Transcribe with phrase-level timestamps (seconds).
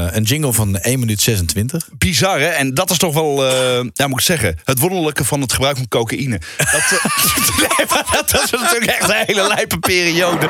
[0.00, 1.88] Eh, een jingle van 1 minuut 26.
[1.98, 2.46] Bizar, hè?
[2.46, 5.76] En dat is toch wel, eh ja, moet ik zeggen, het wonderlijke van het gebruik
[5.76, 6.40] van cocaïne.
[6.56, 7.88] Dat, eh,
[8.32, 10.48] dat is natuurlijk echt een hele lijpe periode.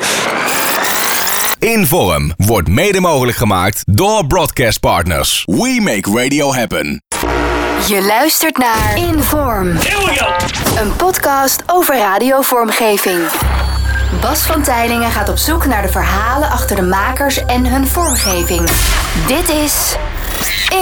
[1.59, 5.43] Inform wordt mede mogelijk gemaakt door Broadcast Partners.
[5.47, 7.03] We make radio happen.
[7.89, 9.69] Je luistert naar Inform.
[10.77, 13.21] Een podcast over radiovormgeving.
[14.21, 18.61] Bas van Tijlingen gaat op zoek naar de verhalen achter de makers en hun vormgeving.
[19.27, 19.97] Dit is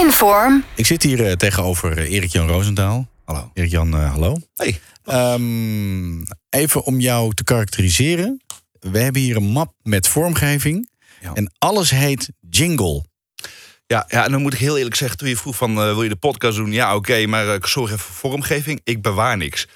[0.01, 0.63] Inform.
[0.75, 3.07] Ik zit hier eh, tegenover eh, Erik-Jan Roosendaal.
[3.25, 3.51] Hallo.
[3.53, 4.37] Erik-Jan, eh, hallo.
[4.55, 4.79] Hey.
[5.03, 8.41] Ehm, even om jou te karakteriseren.
[8.79, 10.89] We hebben hier een map met vormgeving.
[11.21, 11.33] Ja.
[11.33, 13.03] En alles heet jingle.
[13.93, 16.03] Ja, ja, en dan moet ik heel eerlijk zeggen, toen je vroeg van, eh, wil
[16.03, 16.71] je de podcast doen?
[16.71, 18.81] Ja, oké, maar eh, ik zorg even voor vormgeving.
[18.83, 19.67] Ik bewaar niks.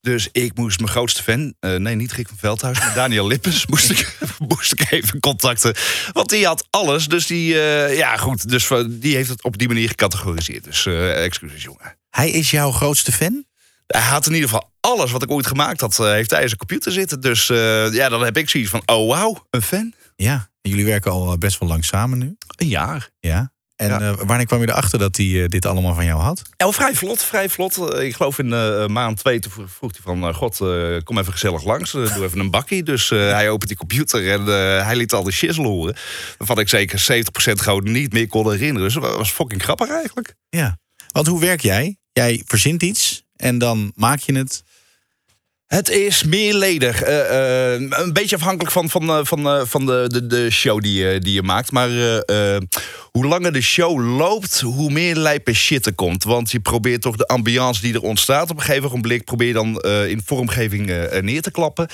[0.00, 3.66] Dus ik moest mijn grootste fan, eh, nee, niet Rick van Veldhuis, maar Daniel Lippens,
[3.66, 5.74] moest ik, moest ik even contacten.
[6.12, 9.68] Want die had alles, dus die, eh, ja goed, dus die heeft het op die
[9.68, 10.64] manier gecategoriseerd.
[10.64, 11.96] Dus eh, excuses, jongen.
[12.10, 13.44] Hij is jouw grootste fan?
[13.86, 16.58] Hij had in ieder geval alles wat ik ooit gemaakt had, heeft hij in zijn
[16.58, 17.20] computer zitten.
[17.20, 17.46] Dus
[17.92, 19.92] ja, dan heb ik zoiets van, oh wauw, een fan?
[20.16, 20.50] Ja.
[20.60, 22.36] En jullie werken al best wel lang samen nu.
[22.56, 23.10] Een jaar.
[23.20, 23.52] Ja.
[23.78, 24.00] En Ja.
[24.00, 26.42] eh, wanneer kwam je erachter dat hij eh, dit allemaal van jou had?
[26.46, 27.76] Ja, wel vrij vlot, vrij vlot.
[27.92, 28.48] Eh, Ik geloof in
[28.92, 30.34] maand twee toen vroeg hij van...
[30.34, 30.56] God,
[31.04, 32.82] kom even gezellig langs, doe even een bakkie.
[32.82, 34.44] Dus hij opent die computer en
[34.84, 35.96] hij liet al die shizzle horen.
[36.38, 38.82] Waarvan ik zeker 70% gewoon niet meer kon herinneren.
[38.82, 40.34] Dus dat was fucking grappig eigenlijk.
[40.48, 40.78] Ja.
[41.08, 41.96] Want hoe werk jij?
[42.12, 44.62] Jij verzint iets en dan maak je het.
[45.68, 47.02] Het is meerledig.
[47.02, 51.18] Eh, eh, een beetje afhankelijk van, van, eh, van, van de, de, de show die
[51.18, 51.72] die je maakt.
[51.72, 51.88] Maar
[53.10, 56.24] hoe langer de show loopt, hoe meer lijpe shit er komt.
[56.24, 59.24] Want je probeert toch de ambiance die er ontstaat op een gegeven ogenblik...
[59.24, 60.86] probeer je dan in vormgeving
[61.20, 61.88] neer te klappen.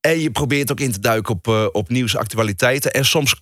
[0.00, 2.92] En je probeert ook in te duiken op, op nieuwsactualiteiten.
[2.92, 3.34] En soms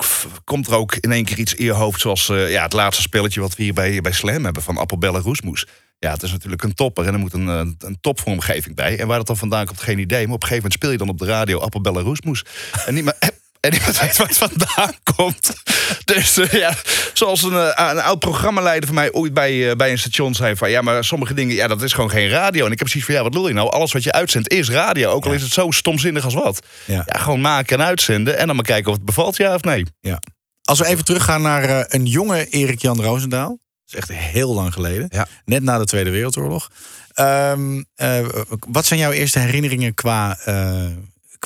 [0.44, 2.00] komt er ook in één keer iets in je hoofd...
[2.00, 4.62] zoals ja, het laatste spelletje wat we hier bij, bij Slam hebben...
[4.62, 5.66] van Appelbellen Roesmoes.
[5.98, 8.98] Ja, het is natuurlijk een topper en er moet een, een, een topvormgeving bij.
[8.98, 10.26] En waar dat dan vandaan komt, geen idee.
[10.26, 12.44] Maar op een gegeven moment speel je dan op de radio Appelbellen Roesmoes.
[12.86, 13.16] En niemand,
[13.60, 15.52] en niemand weet waar het vandaan komt.
[16.04, 16.74] Dus eh, ja,
[17.12, 20.56] zoals een, eh, een oud programmaleider van mij ooit bij, eh, bij een station zei
[20.56, 20.70] van...
[20.70, 22.66] ja, maar sommige dingen, ja, dat is gewoon geen radio.
[22.66, 23.70] En ik heb precies van, ja, wat bedoel je nou?
[23.70, 25.10] Alles wat je uitzendt is radio.
[25.10, 26.66] Ook al is het zo stomzinnig als wat.
[26.84, 27.02] Ja.
[27.06, 28.38] Ja, gewoon maken en uitzenden.
[28.38, 29.86] En dan maar kijken of het bevalt, ja of nee.
[30.00, 30.20] Ja.
[30.64, 33.58] Als we even teruggaan naar eh, een jonge Erik-Jan Roosendaal.
[33.94, 35.06] Is echt heel lang geleden.
[35.10, 35.26] Ja.
[35.44, 36.70] Net na de Tweede Wereldoorlog.
[37.14, 38.26] Ehm, eh,
[38.68, 40.86] wat zijn jouw eerste herinneringen qua, eh,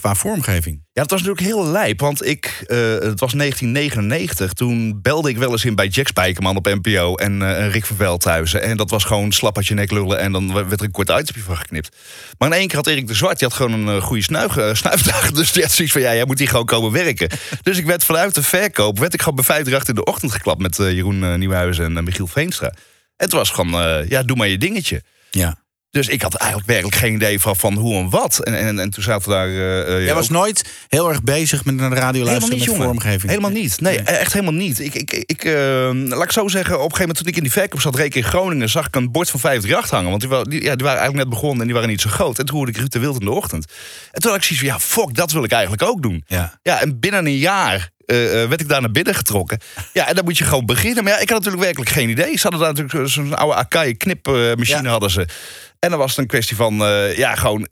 [0.01, 0.83] qua vormgeving?
[0.93, 4.53] Ja, dat was natuurlijk heel lijp, want ik, eh, het was 1999.
[4.53, 7.97] Toen belde ik wel eens in bij Jack Spijkerman op NPO en eh, Rick van
[7.97, 8.63] Veldhuizen.
[8.63, 11.11] En dat was gewoon slap uit je nek lullen en dan werd er een kort
[11.11, 11.97] uitstapje van geknipt.
[12.39, 14.77] Maar in één keer had Erik de Zwart, die had gewoon een eh, goede snuif,
[14.77, 15.31] snuifdag.
[15.39, 17.29] Dus die had zoiets van, ja, jij moet hier gewoon komen werken.
[17.63, 20.61] dus ik werd vanuit de verkoop, werd ik gewoon bij 538 in de ochtend geklapt
[20.61, 22.73] met Jeroen Nieuwhuizen en Michiel Veenstra.
[23.17, 25.03] Het was gewoon, ja, doe maar je dingetje.
[25.31, 25.57] Ja.
[25.91, 28.39] Dus ik had eigenlijk werkelijk geen idee van, van hoe en wat.
[28.39, 29.49] En, en, en toen zaten we daar...
[29.49, 32.67] eh, eh, Jij was ook- nooit heel erg bezig met naar de radio luisteren met
[32.67, 32.83] jongen.
[32.83, 33.29] vormgeving.
[33.29, 33.81] Helemaal niet.
[33.81, 34.79] Nee, echt helemaal niet.
[34.81, 37.43] Ik, ik, ik, eh, laat ik zo zeggen, op een gegeven moment toen ik in
[37.43, 40.11] die verkoop zat, reed ik in Groningen, zag ik een bord van 538 hangen.
[40.11, 42.39] Want die, die, ja, die waren eigenlijk net begonnen en die waren niet zo groot.
[42.39, 43.73] En toen hoorde ik Ruud de Wild in de ochtend.
[44.13, 46.25] En toen had ik zoiets van, ja, fuck, dat wil ik eigenlijk ook doen.
[46.27, 46.59] Ja.
[46.63, 49.59] Ja, en binnen een jaar eh, werd ik daar naar binnen getrokken.
[49.93, 51.05] Ja, en dan moet je gewoon beginnen.
[51.05, 52.37] Maar ja, ik had natuurlijk werkelijk geen idee.
[52.37, 54.89] Ze hadden daar natuurlijk zo'n oude Akai knipmachine Ja.
[54.89, 55.29] hadden ze.
[55.79, 57.69] En dan was het een kwestie van, eh, ja, gewoon...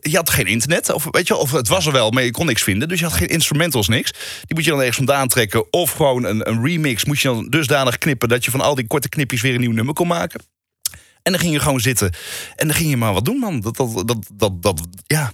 [0.00, 2.46] Je had geen internet, of weet je of het was er wel, maar je kon
[2.46, 2.88] niks vinden.
[2.88, 4.10] Dus je had geen instrumentals, niks.
[4.12, 5.72] Die moet je dan ergens vandaan trekken.
[5.72, 8.28] Of gewoon een, een remix moet je dan dusdanig knippen...
[8.28, 10.40] dat je van al die korte knipjes weer een nieuw nummer kon maken.
[11.22, 12.14] En dan ging je gewoon zitten.
[12.56, 13.60] En dan ging je maar wat doen, man.
[13.60, 15.32] Dat, dat, dat, dat, dat ja.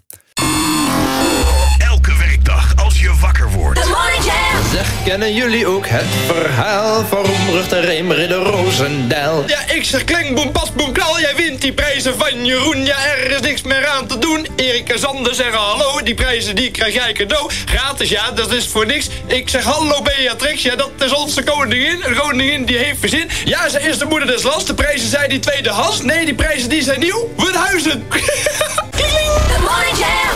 [4.82, 9.44] Zeg, kennen jullie ook het verhaal van Roemrucht en Reemridder Roosendaal?
[9.46, 11.20] Ja, ik zeg kling, boem, pas, boem, knal.
[11.20, 12.84] Jij wint die prijzen van Jeroen.
[12.84, 14.46] Ja, er is niks meer aan te doen.
[14.56, 16.02] Erik en Sander zeggen hallo.
[16.02, 17.50] Die prijzen die krijg jij cadeau.
[17.64, 19.08] Gratis, ja, dat is voor niks.
[19.26, 20.62] Ik zeg hallo Beatrix.
[20.62, 22.02] Ja, dat is onze koningin.
[22.04, 23.28] Een koningin die heeft verzin.
[23.44, 24.64] Ja, ze is de moeder des lands.
[24.66, 26.02] De prijzen zijn die tweedehands.
[26.02, 27.32] Nee, die prijzen die zijn nieuw.
[27.36, 28.06] Woodhuizen.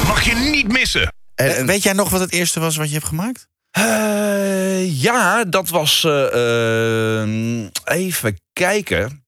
[0.06, 1.12] Mag je niet missen.
[1.34, 3.46] En, en- Weet jij nog wat het eerste was wat je hebt gemaakt?
[3.76, 6.04] Eh, ja, dat was.
[6.04, 7.28] eh, eh,
[7.84, 9.24] even kijken.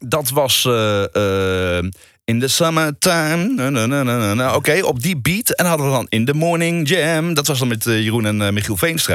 [0.00, 0.64] Dat was.
[0.64, 1.78] eh,
[2.24, 4.54] in the summertime.
[4.54, 5.50] Oké, op die beat.
[5.50, 7.34] En hadden we dan In the Morning Jam.
[7.34, 9.14] Dat was dan met Jeroen en Michiel Veenstra.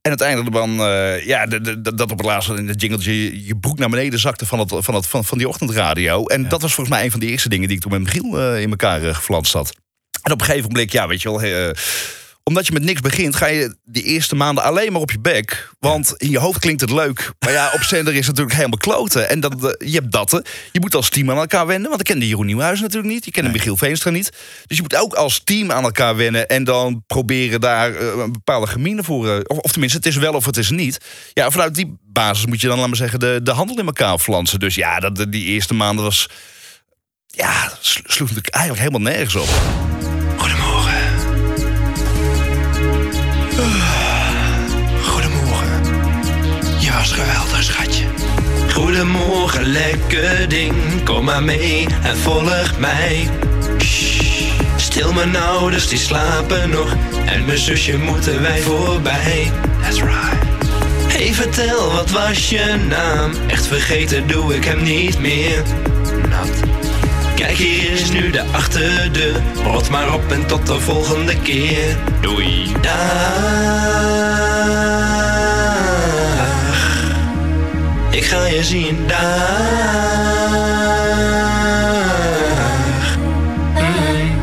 [0.00, 0.70] En uiteindelijk dan,
[1.24, 1.46] ja,
[1.82, 4.72] dat op het laatste in de jingle je, je broek naar beneden zakte van, het,
[4.78, 6.26] van, het, van, van die ochtendradio.
[6.26, 8.56] En dat was volgens mij een van de eerste dingen die ik toen met Michiel
[8.56, 9.72] in elkaar geflanst had.
[10.22, 11.72] En op een gegeven moment, ja, weet je wel,
[12.44, 15.70] omdat je met niks begint, ga je die eerste maanden alleen maar op je bek.
[15.78, 17.32] Want in je hoofd klinkt het leuk.
[17.38, 19.28] Maar ja, op zender is het natuurlijk helemaal kloten.
[19.28, 20.48] En dat, eh, je hebt dat.
[20.72, 21.88] Je moet als team aan elkaar wennen.
[21.88, 23.24] Want ik kende Jeroen Nieuwhuis natuurlijk niet.
[23.24, 24.32] Je kende Michiel Veenstra niet.
[24.66, 26.48] Dus je moet ook als team aan elkaar wennen.
[26.48, 29.28] En dan proberen daar eh, een bepaalde gemine voor.
[29.28, 30.98] eh, of, of tenminste, het is wel of het is niet.
[31.32, 34.18] Ja, vanuit die basis moet je dan, laat maar zeggen, de, de handel in elkaar
[34.18, 34.58] flansen.
[34.60, 36.28] Dus ja, dat, die eerste maanden was...
[37.26, 40.01] Ja, slo- sloeg natuurlijk eigenlijk helemaal nergens op.
[47.02, 48.04] was geweldig, schatje.
[48.72, 51.04] Goedemorgen, lekker ding.
[51.04, 53.28] Kom maar mee en volg mij.
[53.78, 56.96] Shh, Stil mijn ouders, die slapen nog.
[57.24, 59.50] En mijn zusje moeten wij voorbij.
[59.82, 60.42] That's right.
[61.06, 63.32] Hey, vertel, wat was je naam?
[63.46, 65.62] Echt vergeten doe ik hem niet meer.
[66.28, 66.50] Nat.
[67.34, 69.42] Kijk, hier is nu de achterdeur.
[69.64, 71.96] Rot maar op en tot de volgende keer.
[72.20, 72.72] Doei.
[72.80, 74.32] Dag.
[78.32, 79.06] Ga je zien.
[79.06, 79.26] Dag.
[83.74, 84.40] Mm.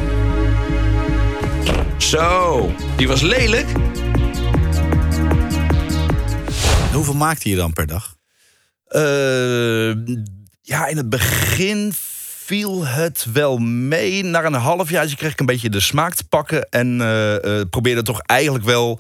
[1.98, 3.68] Zo, die was lelijk.
[6.94, 8.16] Hoeveel maakte je dan per dag?
[8.86, 9.90] Eh,
[10.62, 11.94] ja, in het begin
[12.46, 14.24] viel het wel mee.
[14.24, 16.70] Na een halfjaartje kreeg ik een beetje de smaak te pakken.
[16.70, 19.00] En eh, eh, probeerde toch eigenlijk wel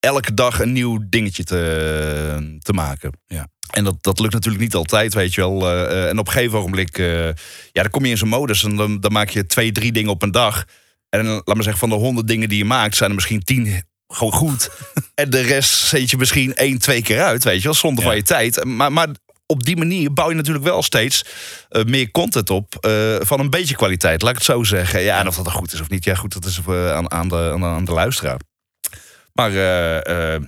[0.00, 3.12] elke dag een nieuw dingetje te, te maken.
[3.26, 3.48] Ja.
[3.72, 5.68] En dat, dat lukt natuurlijk niet altijd, weet je wel.
[5.70, 7.24] Eh, eh, en op een gegeven ogenblik, eh,
[7.72, 8.64] ja, dan kom je in zo'n modus.
[8.64, 10.64] En dan, dan maak je twee, drie dingen op een dag.
[11.08, 13.82] En laat maar zeggen, van de honderd dingen die je maakt, zijn er misschien tien
[14.08, 14.70] gewoon goed.
[15.14, 18.08] en de rest zet je misschien één, twee keer uit, weet je wel, zonder Ja.
[18.10, 18.64] van je tijd.
[18.64, 19.08] Maar, maar
[19.46, 21.24] op die manier bouw je natuurlijk wel steeds
[21.86, 22.74] meer content op
[23.20, 25.00] van een beetje kwaliteit, laat ik het zo zeggen.
[25.00, 27.10] Ja, en of dat dan goed is of niet, ja goed, dat is eh, aan,
[27.10, 28.40] aan, de, aan, de- aan de luisteraar.
[29.32, 29.52] Maar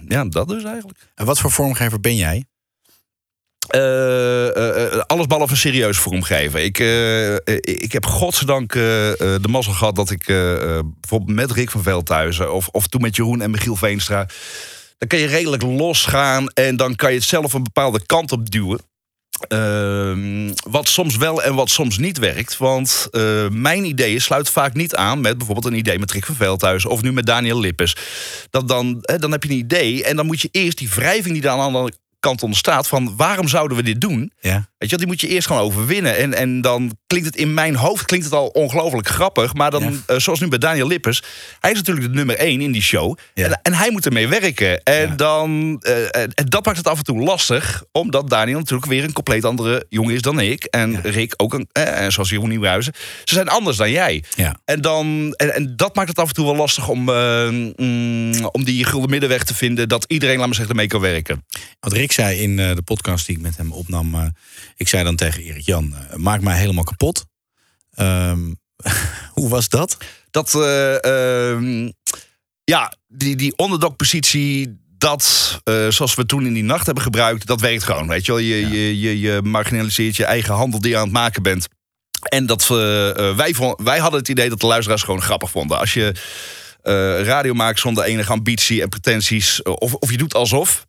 [0.08, 0.98] ja, dat dus eigenlijk.
[1.14, 2.44] En wat voor vormgever ben jij?
[3.68, 6.64] Eh, eh, alles behalve serieus vormgeven.
[6.64, 6.78] Ik,
[7.60, 10.24] ik heb godzijdank de mazzel gehad dat ik
[11.00, 12.52] bijvoorbeeld met Rick van Veldhuizen...
[12.52, 14.26] Of, of toen met Jeroen en Michiel Veenstra...
[14.98, 18.50] dan kan je redelijk losgaan en dan kan je het zelf een bepaalde kant op
[18.50, 18.80] duwen.
[19.48, 22.56] Ehm, wat soms wel en wat soms niet werkt.
[22.56, 23.08] Want
[23.50, 27.02] mijn ideeën sluiten vaak niet aan met bijvoorbeeld een idee met Rick van Veldhuizen of
[27.02, 27.96] nu met Daniel Lippes.
[28.50, 31.32] Dat dan, hè, dan heb je een idee en dan moet je eerst die wrijving
[31.32, 31.92] die daar aan de
[32.24, 34.32] kant ontstaat van waarom zouden we dit doen?
[34.40, 34.68] Ja.
[34.78, 36.16] Weet je, die moet je eerst gewoon overwinnen.
[36.16, 39.54] En, en dan klinkt het in mijn hoofd klinkt het al ongelooflijk grappig.
[39.54, 39.90] Maar dan, Ja.
[40.06, 41.22] eh, zoals nu bij Daniel Lippers,
[41.60, 43.18] hij is natuurlijk de nummer één in die show.
[43.34, 43.44] Ja.
[43.46, 44.82] En, en hij moet ermee werken.
[44.82, 45.14] En, Ja.
[45.16, 47.84] dan, eh, en en dat maakt het af en toe lastig.
[47.92, 50.64] Omdat Daniel natuurlijk weer een compleet andere jongen is dan ik.
[50.64, 51.00] En.
[51.02, 52.92] Rick ook, een, eh, en zoals Jeroen Nieuwhuizen.
[53.24, 54.24] Ze zijn anders dan jij.
[54.36, 54.56] Ja.
[54.64, 58.44] En, dan, en, en dat maakt het af en toe wel lastig om, eh, mm,
[58.44, 59.88] om die gulden middenweg te vinden.
[59.88, 61.44] Dat iedereen, laat maar zeggen, ermee kan werken.
[61.80, 64.14] Wat Rick zei in eh, de podcast die ik met hem opnam.
[64.14, 64.22] eh,
[64.76, 67.03] ik zei dan tegen Erik Jan, eh, maak mij helemaal kapot.
[67.90, 68.52] Ehm,
[69.38, 69.96] hoe was dat?
[70.34, 71.90] dat eh, ehm,
[72.64, 77.60] ja, die, die onderdog-positie, dat eh, zoals we toen in die nacht hebben gebruikt, dat
[77.60, 78.08] werkt gewoon.
[78.08, 81.12] Weet je wel, je, je, je, je marginaliseert je eigen handel die je aan het
[81.12, 81.66] maken bent.
[82.28, 85.78] En dat eh, wij, vond, wij hadden het idee dat de luisteraars gewoon grappig vonden.
[85.78, 86.14] Als je
[87.24, 90.86] radio maakt zonder enige ambitie en pretenties, of, of je doet alsof.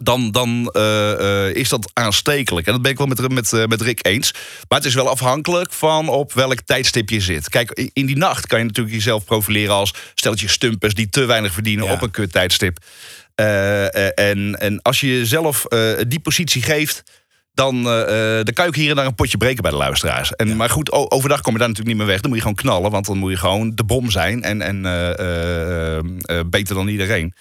[0.00, 2.66] Dan, dan eh, eh, is dat aanstekelijk.
[2.66, 4.32] En dat ben ik wel met, met, eh, met Rick eens.
[4.68, 7.48] Maar het is wel afhankelijk van op welk tijdstip je zit.
[7.48, 11.52] Kijk, in die nacht kan je natuurlijk jezelf profileren als stelletje stumpers die te weinig
[11.52, 11.92] verdienen Ja.
[11.92, 12.78] op een kut tijdstip.
[13.34, 15.62] En, en als je jezelf
[16.08, 17.02] die positie geeft,
[17.54, 20.36] dan, dan kan je ook hier en daar een potje breken bij de luisteraars.
[20.36, 22.20] En, Maar goed, overdag kom je daar natuurlijk niet meer weg.
[22.20, 24.42] Dan moet je gewoon knallen, want dan moet je gewoon de bom zijn.
[24.42, 24.82] En, en
[26.50, 27.34] beter dan iedereen.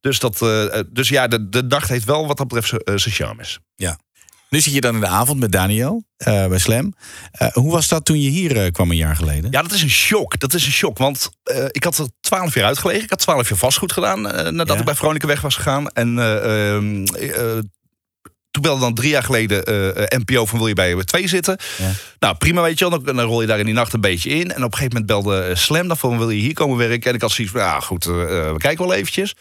[0.00, 2.80] Dus, dat, eh, eh, dus ja, de, de nacht heeft wel wat dat betreft zijn-
[2.82, 3.58] eh, zijn charmes.
[4.50, 6.94] Nu zit je dan in de avond met Daniel eh, bij Slam.
[7.52, 9.50] Hoe was dat toen je hier kwam een jaar geleden?
[9.50, 10.38] Ja, dat is een shock.
[10.38, 10.98] Dat is een shock.
[10.98, 11.30] Want
[11.70, 13.02] ik had er twaalf jaar uitgelegen.
[13.02, 14.78] Ik had twaalf jaar vastgoed gedaan nadat Ja.
[14.78, 15.88] ik bij Veronica weg was gegaan.
[15.88, 17.58] En eh, ehm, eh,
[18.50, 19.62] toen belde dan drie jaar geleden
[20.18, 21.56] NPO van wil je bij twee zitten.
[21.78, 21.90] Ja.
[22.18, 23.00] Nou, prima weet je wel.
[23.02, 24.52] Dan, dan rol je daar in die nacht een beetje in.
[24.52, 27.08] En op een gegeven moment belde Slam dan van wil je hier komen werken.
[27.08, 29.34] En ik had zoiets van, ja goed, we kijken wel eventjes.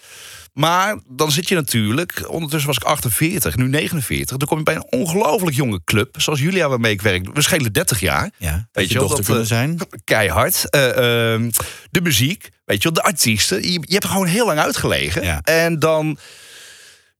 [0.59, 4.37] Maar dan zit je natuurlijk, ondertussen was ik 48, nu 49.
[4.37, 7.33] Dan kom je bij een ongelooflijk jonge club, zoals Julia waarmee ik werk.
[7.33, 9.77] We schelen 30 jaar Ja, Weet je wel, dat, kunnen eh, zijn?
[10.03, 10.69] keihard.
[10.69, 11.49] Eh, ehm,
[11.91, 13.63] de muziek, weet je wel, de artiesten.
[13.63, 15.23] Je, je hebt er gewoon heel lang uitgelegen.
[15.23, 15.41] Ja.
[15.43, 16.17] En dan...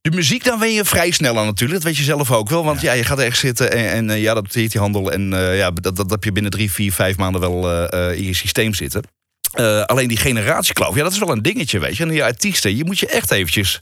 [0.01, 1.81] De muziek, dan ben je vrij snel aan natuurlijk.
[1.81, 2.63] Dat weet je zelf ook wel.
[2.63, 5.11] Want ja, je gaat ergens zitten en, en eh, ja, dat betekent die handel.
[5.11, 8.33] En ja, dat, dat, dat heb je binnen drie, vier, vijf maanden wel in je
[8.33, 9.03] systeem zitten.
[9.51, 12.03] Eh, alleen die generatiekloof, ja, dat is wel een dingetje, weet je.
[12.03, 13.81] En die artiesten, je moet je echt eventjes...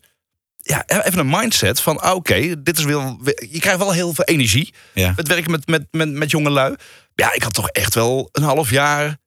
[0.57, 3.19] Ja, even een mindset van, ah, oké, dit is wel...
[3.49, 4.73] Je krijgt wel heel veel energie.
[4.93, 5.13] Ja.
[5.15, 6.75] Het werken met, met, met, met jonge lui.
[7.13, 9.17] Ja, ik had toch echt wel een half jaar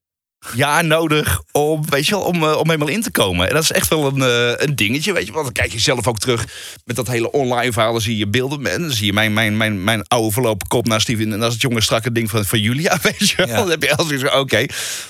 [0.54, 3.48] jaar nodig om, weet je wel, om, eh, om helemaal in te komen.
[3.48, 5.32] En dat is echt wel een, eh, een dingetje, weet je.
[5.32, 6.46] Want dan kijk je zelf ook terug
[6.84, 7.92] met dat hele online verhaal.
[7.92, 8.66] Dan zie je beelden.
[8.66, 11.18] En dan zie je mijn, mijn, mijn, mijn oude verlopen kop naast die...
[11.18, 13.46] En dat is het jonge strakke ding van, van Julia, weet je wel.
[13.46, 13.56] Ja.
[13.56, 14.64] Dan heb je als ik oké.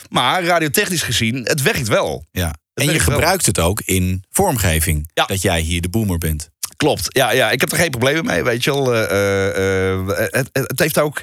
[0.08, 2.24] Maar radiotechnisch gezien, het werkt wel.
[2.32, 2.54] Ja.
[2.74, 3.00] En je wel.
[3.00, 5.10] gebruikt het ook in vormgeving.
[5.14, 5.24] Ja.
[5.24, 6.48] Dat jij hier de boomer bent.
[6.76, 7.06] Klopt.
[7.08, 8.94] Ja, ja, ik heb er geen problemen mee, weet je wel.
[8.94, 11.22] Eh, het, het, het heeft ook...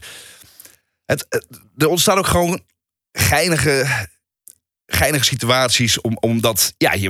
[1.06, 1.48] Het, het-
[1.78, 2.62] er ontstaan ook gewoon
[3.20, 3.86] geinige,
[4.86, 6.02] geinige situaties.
[6.02, 7.10] Om, omdat, ja, je,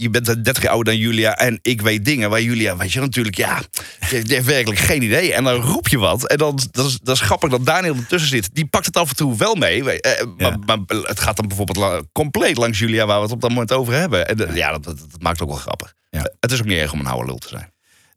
[0.00, 3.00] je bent 30 jaar ouder dan Julia en ik weet dingen waar Julia, weet je
[3.00, 3.68] natuurlijk, ja, die
[4.08, 5.32] heeft, die heeft werkelijk geen idee.
[5.32, 6.26] En dan roep je wat.
[6.26, 8.48] En dan, dat, is, dat is grappig dat Daniel ertussen zit.
[8.54, 10.00] Die pakt het af en toe wel mee.
[10.00, 10.56] eh, Ja.
[10.66, 13.72] maar, het gaat dan bijvoorbeeld la- compleet langs Julia, waar we het op dat moment
[13.72, 14.28] over hebben.
[14.28, 15.94] En eh, ja, dat, dat, dat maakt ook wel grappig.
[16.10, 16.30] Ja.
[16.40, 17.72] Het is ook niet erg om een oude lul te zijn.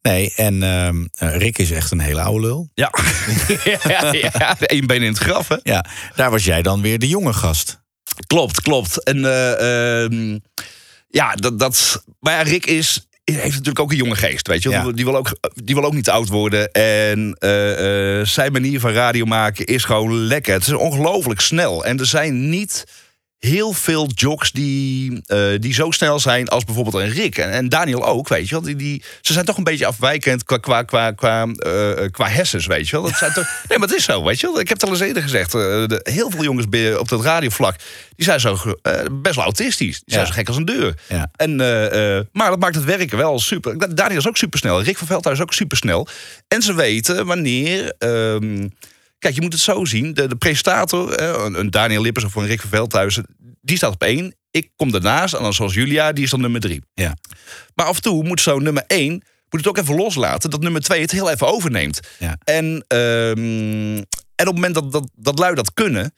[0.07, 2.69] Nee, en ehm, eh, Rick is echt een hele oude lul.
[2.73, 2.91] Ja,
[3.83, 5.55] ja, ja één been in het graf, hè?
[5.63, 5.85] Ja,
[6.15, 7.81] daar was jij dan weer de jonge gast.
[8.27, 9.03] Klopt, klopt.
[9.03, 10.37] En eh, ehm,
[11.07, 12.03] ja, dat, dat.
[12.19, 14.69] Maar ja, Rick is, heeft natuurlijk ook een jonge geest, weet je.
[14.69, 14.91] Ja.
[14.91, 16.71] Die, wil ook, die wil ook niet oud worden.
[16.71, 20.53] En eh, zijn manier van radio maken is gewoon lekker.
[20.53, 21.85] Het is ongelooflijk snel.
[21.85, 22.85] En er zijn niet
[23.39, 27.37] heel veel jocks die, eh, die zo snel zijn als bijvoorbeeld een Rick.
[27.37, 28.63] En, en Daniel ook, weet je wel.
[28.63, 32.65] Die, die, ze zijn toch een beetje afwijkend qua, qua, qua, qua, eh, qua hersens,
[32.65, 33.05] weet je wel.
[33.05, 34.59] Dat zijn toch, nee, maar het is zo, weet je wel.
[34.59, 35.51] Ik heb het al eens eerder gezegd.
[35.51, 36.65] de, heel veel jongens
[36.99, 37.75] op dat radiovlak,
[38.15, 38.57] die zijn zo
[39.11, 39.99] best wel autistisch.
[39.99, 40.27] Die zijn Ja.
[40.27, 40.93] zo gek als een deur.
[41.09, 41.31] Ja.
[41.35, 41.55] En,
[42.31, 43.95] maar dat maakt het werken wel super.
[43.95, 44.81] Daniel is ook super snel.
[44.81, 46.07] Rick van Veldhuis is ook super snel.
[46.47, 47.93] En ze weten wanneer.
[47.97, 48.67] ehm,
[49.19, 50.13] kijk, je moet het zo zien.
[50.13, 53.19] De, de presentator, een, Daniel Lippers of een Rick van Veldhuis,
[53.61, 54.35] die staat op één.
[54.51, 55.33] Ik kom daarnaast.
[55.33, 56.81] En dan zoals Julia, die is dan nummer drie.
[56.93, 57.17] Ja.
[57.75, 60.81] Maar af en toe moet zo nummer één moet het ook even loslaten dat nummer
[60.81, 61.99] twee het heel even overneemt.
[62.19, 62.37] Ja.
[62.43, 63.97] En, ehm,
[64.35, 66.13] en op het moment dat, dat, dat lui dat kunnen,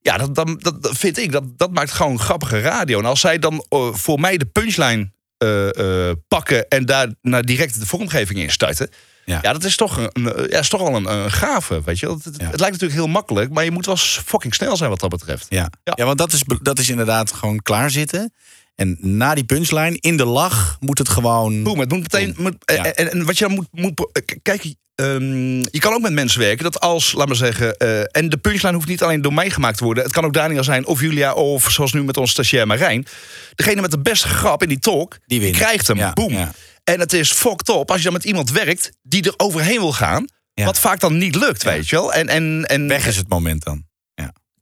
[0.00, 2.98] ja, dat, dat, dat, vind ik, dat, dat maakt gewoon grappige radio.
[2.98, 7.44] En als zij dan eh, voor mij de punchline eh, eh, pakken en daar naar
[7.44, 8.90] direct de vormgeving in starten.
[9.24, 9.38] Ja.
[9.42, 12.10] Ja, dat is toch, een, ja, is toch wel een, een gave, weet je.
[12.10, 12.50] Het, het- Ja.
[12.50, 15.46] het lijkt natuurlijk heel makkelijk, maar je moet wel fucking snel zijn wat dat betreft.
[15.48, 15.68] Ja.
[15.84, 15.92] Ja.
[15.96, 16.04] Ja.
[16.04, 18.32] want dat is, dat is inderdaad gewoon klaarzitten.
[18.74, 21.62] En na die punchline, in de lach, moet het gewoon...
[21.62, 22.34] Boem, het moet meteen.
[22.38, 22.84] Moet, Ja.
[22.84, 23.68] en, en wat je dan moet.
[23.70, 27.76] moet kijk, ehm, je kan ook met mensen werken dat als, laat maar zeggen.
[27.76, 30.04] eh, en de punchline hoeft niet alleen door mij gemaakt te worden.
[30.04, 33.06] Het kan ook Daniel zijn, of Julia, of zoals nu met onze stagiair Marijn.
[33.54, 35.96] Degene met de beste grap in die talk, Die krijgt hem.
[35.96, 36.32] Ja, Boem.
[36.32, 36.52] ja.
[36.84, 39.92] En het is fucked op als je dan met iemand werkt die er overheen wil
[39.92, 40.24] gaan.
[40.54, 40.64] Ja.
[40.64, 42.12] Wat vaak dan niet lukt, weet je wel.
[42.12, 43.84] En, en, en Weg is het moment dan.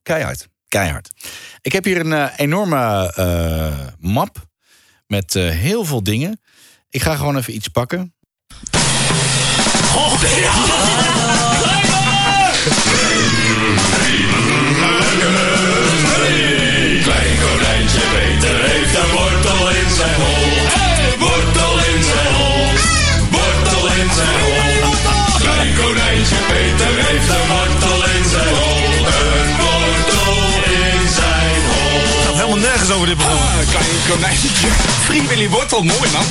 [0.02, 0.48] keihard.
[0.68, 1.10] Keihard.
[1.60, 4.46] Ik heb hier een eh, enorme eh, map
[5.06, 6.40] met eh, heel veel dingen.
[6.90, 8.14] Ik ga gewoon even iets pakken.
[17.02, 20.31] Klein konijntje Peter heeft een wortel in zijn hol.
[34.12, 34.48] Konijntje.
[35.04, 36.24] Free Willy Wortel, mooi man.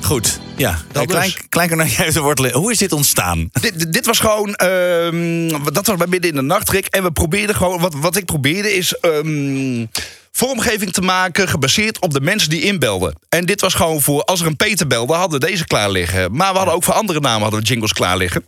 [0.00, 0.40] Goed.
[0.56, 1.38] Ja, Dat klein, dus.
[1.48, 2.50] klein konijntje uit de wortel.
[2.50, 3.48] Hoe is dit ontstaan?
[3.60, 4.54] dit, dit- dit was gewoon.
[4.54, 6.86] ehm, dat was bij midden in de nacht, Rick.
[6.86, 7.80] En we probeerden gewoon.
[7.80, 8.92] Wat, wat ik probeerde is.
[8.94, 9.86] ehm,
[10.32, 13.14] vormgeving te maken gebaseerd op de mensen die inbelden.
[13.28, 14.22] En dit was gewoon voor.
[14.24, 16.36] Als er een Peter belde, hadden we deze klaar liggen.
[16.36, 18.44] Maar we hadden ook voor andere namen hadden we jingles klaar liggen.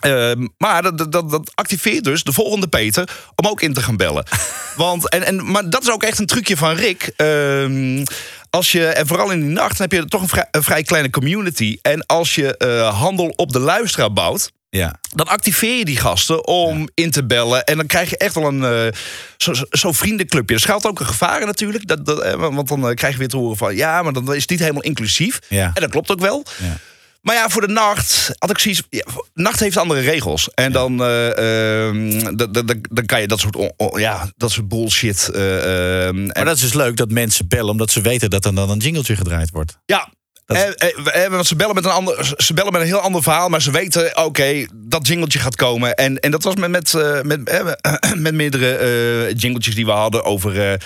[0.00, 3.96] Ehm, maar dat, dat- dat, activeert dus de volgende Peter om ook in te gaan
[3.96, 4.24] bellen.
[4.76, 7.12] Want, en, en, maar dat is ook echt een trucje van Rick.
[7.16, 8.04] Ehm,
[8.50, 10.82] als je, en vooral in die nacht, dan heb je toch een vrij, een vrij
[10.82, 11.78] kleine community.
[11.82, 14.94] En als je eh, handel op de luisteraar bouwt, Ja.
[15.14, 17.64] dan activeer je die gasten om in te bellen.
[17.64, 18.92] En dan krijg je echt wel een eh,
[19.36, 20.54] zo- zo- zo'n vriendenclubje.
[20.54, 21.86] Er schuilt ook een gevaar natuurlijk.
[21.86, 23.76] Dat, dat, eh, want dan krijg je weer te horen van...
[23.76, 25.38] ja, maar dan is het niet helemaal inclusief.
[25.48, 25.70] Ja.
[25.74, 26.44] En dat klopt ook wel.
[26.62, 26.76] Ja.
[27.20, 28.82] Maar ja, voor de nacht had ik zoiets...
[28.90, 30.48] Ja, nacht heeft andere regels.
[30.54, 32.52] En dan, eh, ehm, dan,
[32.90, 35.28] dan, kan je dat soort, on- on- ja, dat soort bullshit...
[35.34, 38.44] eh, ehm, Maar en- dat is dus leuk dat mensen bellen, omdat ze weten dat
[38.44, 39.78] er dan een jingletje gedraaid wordt.
[39.86, 40.08] Ja.
[40.46, 43.48] Dat- Eh, want ze bellen, met een ander, ze bellen met een heel ander verhaal,
[43.48, 45.94] maar ze weten, oké, dat jingletje gaat komen.
[45.94, 50.24] En, en dat was met, met, met, eh, met meerdere eh jingletjes die we hadden
[50.24, 50.80] over.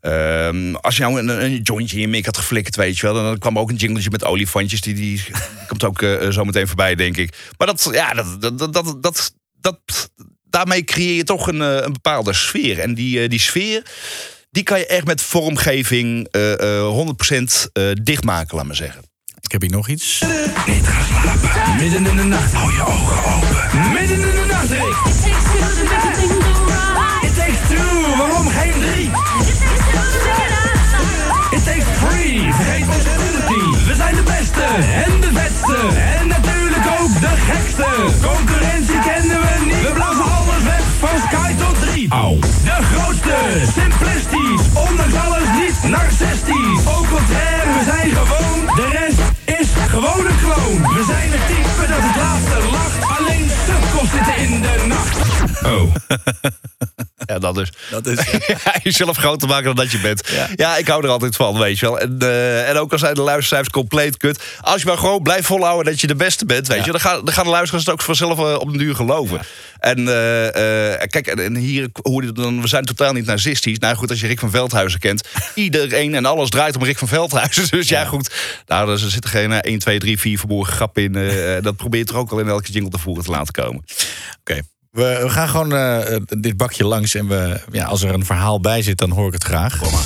[0.00, 3.14] Ehm, als je nou een, een jointje in je mik had geflikkerd, weet je wel.
[3.14, 4.80] Dan kwam ook een jingletje met olifantjes.
[4.80, 5.24] Die, die,
[5.68, 7.36] komt ook eh, zo meteen voorbij, denk ik.
[7.58, 10.10] Maar dat, ja, dat, dat, dat, dat, dat, dat-
[10.50, 12.78] daarmee creëer je toch een, eh, een bepaalde sfeer.
[12.78, 13.82] En die, eh, die sfeer,
[14.50, 19.02] die kan je echt met vormgeving eh, eh, 100% eh, dichtmaken, laat maar zeggen.
[19.40, 20.20] Ik heb hier nog iets.
[20.66, 21.76] Niet gaan slapen.
[21.76, 23.92] Midden in de nacht hou je ogen open.
[23.92, 26.07] Midden in de nacht, Rick.
[34.76, 35.78] En de vetste.
[36.18, 37.88] En natuurlijk ook de gekste.
[38.28, 39.82] Concurrentie kennen we niet.
[39.82, 42.10] We blazen alles weg van Sky tot drie.
[42.10, 42.38] Au.
[42.40, 43.36] De grootste,
[43.78, 44.64] simplistisch.
[44.88, 46.80] Ondanks alles niet narcistisch.
[46.94, 48.58] Au contraire, we zijn gewoon.
[48.76, 49.20] De rest
[49.60, 50.94] is gewoon een kloon.
[50.96, 53.18] We zijn het type dat het laatste lacht.
[53.18, 55.16] Alleen sukkels zitten in de nacht.
[55.64, 55.94] Oh.
[57.28, 57.72] Ja, dat dus.
[57.90, 58.18] Dat is.
[58.82, 60.30] jezelf groter maken dan dat je bent.
[60.56, 61.98] Ja, ik hou er altijd van, weet je wel.
[61.98, 64.42] En, eh, en ook al zijn de luistercijfers compleet kut.
[64.60, 66.90] Als je maar gewoon blijft volhouden dat je de beste bent, weet je.
[66.90, 69.40] Dan gaan, dan gaan de luisteraars het ook vanzelf eh, op de duur geloven.
[69.78, 73.78] En eh, kijk, en, en hier, hoe dit dan, we zijn totaal niet narcistisch.
[73.78, 75.28] Nou goed, als je Rick van Veldhuizen kent.
[75.54, 77.66] Iedereen en alles draait om Rick van Veldhuizen.
[77.78, 78.34] Dus ja, goed.
[78.66, 81.12] Nou, er zitten geen eh, 1, 2, 3, 4 verborgen grappen in.
[81.62, 83.84] dat probeer je toch ook al in elke jingle te voeren te laten komen.
[84.40, 84.60] Oké.
[84.98, 88.60] We, we gaan gewoon eh, dit bakje langs en we, ja, als er een verhaal
[88.60, 89.78] bij zit, dan hoor ik het graag.
[89.78, 90.00] Kom maar.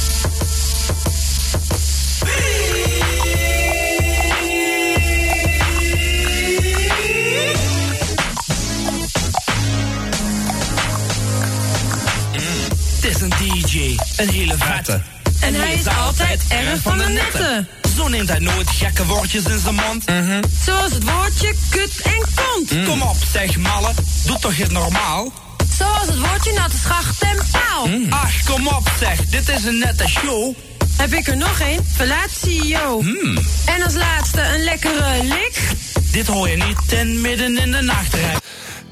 [12.94, 15.00] Het is een DJ, een hele vette.
[15.40, 17.81] En hij is altijd erg van de nette.
[17.96, 20.04] Zo neemt hij nooit gekke woordjes in zijn mond.
[20.64, 22.84] Zoals het woordje kut en kont.
[22.88, 23.90] Kom op, zeg malle,
[24.26, 25.32] doe toch eens normaal.
[25.78, 27.88] Zoals het woordje natte schacht en paal.
[28.08, 30.54] Ach, kom op zeg, dit is een nette show.
[30.96, 31.80] Heb ik er nog een?
[31.96, 33.02] Fellatio.
[33.64, 35.60] En als laatste een lekkere lik.
[36.10, 38.12] Dit hoor je niet ten midden in de nacht.
[38.16, 38.36] hè.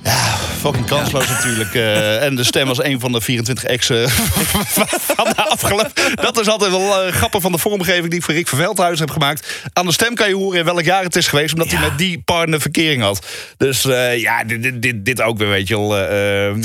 [0.03, 1.75] Ja, fucking kansloos natuurlijk.
[1.75, 4.11] eh, en de stem was een van de 24 exen
[5.15, 5.93] van de afgelopen.
[6.15, 9.05] Dat is altijd wel eh, grappig van de vormgeving die ik voor Rick van Veldhuizen
[9.07, 9.69] heb gemaakt.
[9.73, 11.99] Aan de stem kan je horen in welk jaar het is geweest, omdat hij met
[11.99, 13.27] die partner verkering had.
[13.57, 15.97] Dus eh, ja, dit, dit, dit, dit ook weer, weet je wel.
[15.99, 16.57] eh, eh,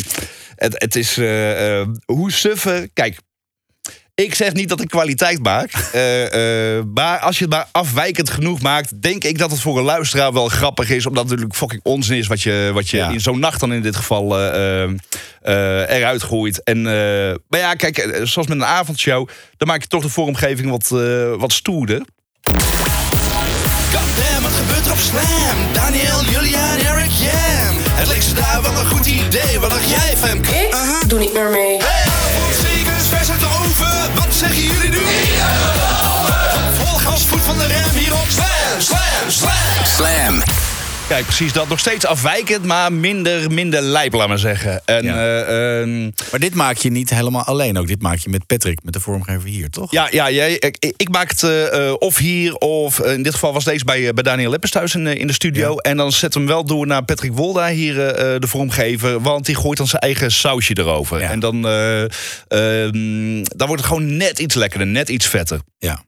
[0.55, 1.15] het, het is
[2.05, 2.87] hoe suffer.
[2.93, 3.17] Kijk,
[4.15, 5.71] ik zeg niet dat ik kwaliteit maak.
[5.93, 9.77] eh, eh, maar als je het maar afwijkend genoeg maakt, denk ik dat het voor
[9.77, 11.05] een luisteraar wel grappig is.
[11.05, 13.09] Omdat het natuurlijk fucking onzin is wat je, wat je Ja.
[13.09, 14.39] in zo'n nacht dan in dit geval
[15.45, 16.63] eh, eruit gooit.
[16.63, 20.69] En, eh, maar ja, kijk, zoals met een avondshow, dan maak je toch de vormgeving
[20.69, 22.01] wat, eh, wat stoerder.
[23.91, 25.73] Goddamn, wat gebeurt er op Slam?
[25.73, 27.75] Daniel, Julia en Eric Jam.
[27.89, 29.59] Het leek ze daar wel een goed idee.
[29.59, 30.64] Wat dacht jij, Femke?
[41.07, 41.67] Kijk, precies dat.
[41.69, 44.81] Nog steeds afwijkend, maar minder, minder lijp, laat maar zeggen.
[44.85, 45.15] En, Ja.
[45.15, 47.87] eh, ehm, Maar dit maak je niet helemaal alleen ook.
[47.87, 49.91] Dit maak je met Patrick, met de vormgever hier, toch?
[49.91, 53.53] Ja, ja jij, ik, ik maak het eh, eh, of hier of in dit geval
[53.53, 55.77] was deze bij, bij Daniel Lippers thuis in, in de studio.
[55.77, 59.21] En dan zet hem wel door naar Patrick Wolda hier, de vormgever.
[59.21, 61.19] Want die gooit dan zijn eigen sausje erover.
[61.19, 61.29] Ja.
[61.29, 62.01] En dan, eh,
[62.47, 65.59] ehm, dan wordt het gewoon net iets lekkerder, net iets vetter.
[65.77, 66.03] Ja.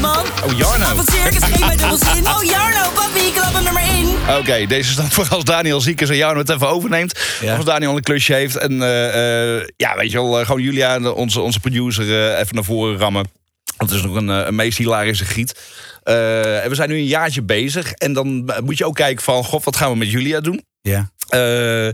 [0.00, 0.26] Man.
[0.44, 0.94] Oh, Jarno.
[0.94, 2.26] Van circus, geen bij dubbel zin.
[2.26, 4.08] Oh, Jarno, papi, klap hem er maar in.
[4.38, 7.18] Oké, deze is dan voor als Daniel ziek is en jou het even overneemt.
[7.40, 7.50] Ja.
[7.50, 8.56] Of als Daniel een klusje heeft.
[8.56, 12.54] En eh, eh, ja, weet je wel, eh, gewoon Julia, onze, onze producer, eh, even
[12.54, 13.30] naar voren rammen.
[13.76, 15.60] Want het is nog een, een meest hilarische giet.
[16.02, 17.92] Eh, en we zijn nu een jaartje bezig.
[17.92, 20.64] En dan moet je ook kijken van, god, wat gaan we met Julia doen?
[20.80, 21.10] Ja.
[21.28, 21.88] Eh,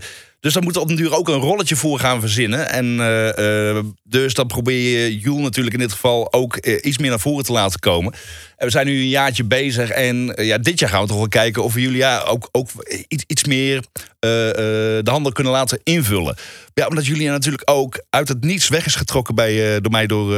[0.47, 2.69] dus dan moet er op den duur ook een rolletje voor gaan verzinnen.
[2.69, 6.99] En eh, eh, dus dan probeer je Jules natuurlijk in dit geval ook eh, iets
[6.99, 8.13] meer naar voren te laten komen.
[8.57, 9.91] En we zijn nu een jaartje bezig.
[9.91, 12.69] En ja, dit jaar gaan we toch wel kijken of we Julia ook, ook
[13.09, 13.85] iets, iets meer
[14.21, 16.37] de handen kunnen laten invullen.
[16.75, 20.31] Ja, omdat Julia natuurlijk ook uit het niets weg is getrokken bij, door mij, door,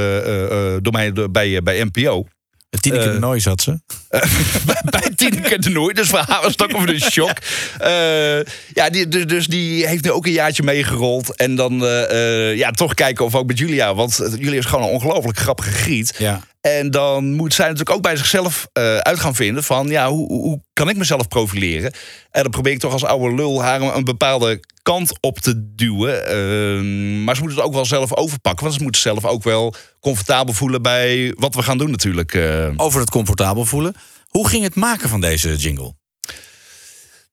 [0.83, 2.27] door mij door, bij, bij NPO.
[2.71, 3.81] Tineke Eh, de Nooi zat ze.
[4.91, 5.95] bij Tineke de Nooi.
[5.95, 7.39] Dus voor haar was het ook over de shock.
[7.79, 8.43] Eh,
[8.75, 11.37] ja, die, dus, dus die heeft nu ook een jaartje meegerold.
[11.37, 13.95] En dan eh, ja, toch kijken of ook met Julia.
[13.95, 16.15] Want Julia is gewoon een ongelooflijk grappige griet.
[16.19, 16.41] Ja.
[16.61, 19.89] En dan moet zij natuurlijk ook bij zichzelf uit gaan vinden van...
[19.89, 21.93] ja, hoe, hoe hoe kan ik mezelf profileren?
[22.31, 24.61] En dan probeer ik toch als oude lul haar een, een bepaalde
[24.95, 26.27] kant op te duwen.
[26.27, 28.65] Ehm, maar ze moet het ook wel zelf overpakken.
[28.65, 32.35] Want ze moet zelf ook wel comfortabel voelen bij wat we gaan doen natuurlijk.
[32.35, 32.69] eh.
[32.77, 33.95] Over het comfortabel voelen.
[34.29, 35.95] Hoe ging het maken van deze jingle?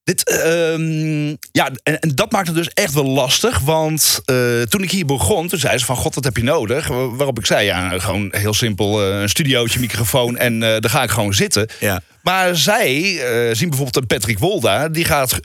[0.04, 3.58] Dit, ehm, ja, en, en dat maakt het dus echt wel lastig.
[3.58, 5.96] Want eh, toen ik hier begon, toen zei ze van...
[5.96, 6.86] God, wat heb je nodig?
[6.88, 9.02] Wa- Waarop ik zei, ja, gewoon heel simpel...
[9.02, 11.68] eh, een studiootje, microfoon en daar ga ik gewoon zitten.
[11.80, 12.00] Ja.
[12.22, 12.92] Maar zij
[13.52, 14.88] zien bijvoorbeeld een Patrick Wolda...
[14.88, 15.40] die gaat...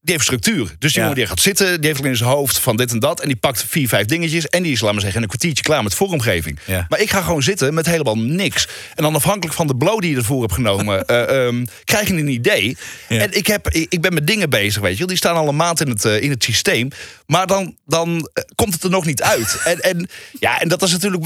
[0.00, 0.64] die heeft structuur.
[0.78, 1.00] Dus die Ja.
[1.00, 3.20] jongen die gaat zitten, die heeft in zijn hoofd van dit en dat.
[3.20, 4.46] En die pakt vier, vijf dingetjes.
[4.48, 6.58] En die is, laat maar zeggen, in een kwartiertje klaar met vormgeving.
[6.64, 6.86] Ja.
[6.88, 8.68] Maar ik ga gewoon zitten met helemaal niks.
[8.94, 12.14] En dan afhankelijk van de blow die je ervoor hebt genomen, eh, ehm, krijg je
[12.14, 12.76] een idee.
[13.08, 13.18] Ja.
[13.20, 15.06] En ik, heb, ik ben met dingen bezig, weet je.
[15.06, 16.88] Die staan al een maand in het, eh, in het systeem.
[17.28, 19.60] Maar dan, dan eh, komt het er nog niet uit.
[19.64, 21.24] En, en, ja, en dat is natuurlijk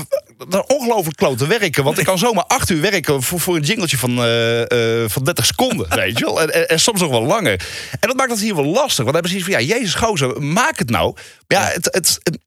[0.67, 1.85] ongelooflijk klote werken.
[1.85, 5.25] Want ik kan zomaar acht uur werken voor, voor een jingletje van, eh, eh, van
[5.25, 6.41] 30 seconden, weet je wel.
[6.41, 7.67] En, en, en soms nog wel langer.
[8.01, 9.05] En dat maakt het hier wel lastig.
[9.05, 11.15] Want dan hebben ze van, ja, jezus gozer, maak het nou.
[11.47, 11.85] Maar ja, het...
[11.85, 12.38] het, het,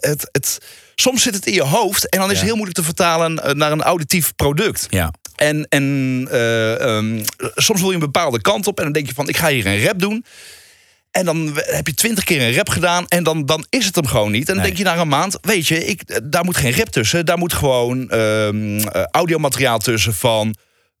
[0.00, 0.58] het, het-
[0.94, 3.72] soms zit het in je hoofd en dan is het heel moeilijk te vertalen naar
[3.72, 4.86] een auditief product.
[4.90, 5.10] Ja.
[5.36, 9.14] En, en eh, ehm, soms wil je een bepaalde kant op en dan denk je
[9.14, 10.24] van ik ga hier een rap doen.
[11.12, 14.06] En dan heb je twintig keer een rap gedaan en dan, dan is het hem
[14.06, 14.48] gewoon niet.
[14.48, 14.64] En dan Nee.
[14.64, 17.26] denk je na een maand, weet je, ik, eh, daar moet geen rap tussen.
[17.26, 20.54] Daar moet gewoon eh, audiomateriaal tussen van,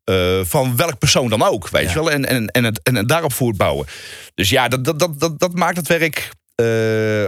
[0.04, 1.88] eh, van welk persoon dan ook, weet Ja.
[1.88, 2.10] je wel.
[2.10, 3.86] En, en, en, het, en daarop voortbouwen.
[4.34, 6.28] Dus ja, dat, dat, dat, dat, dat maakt het werk,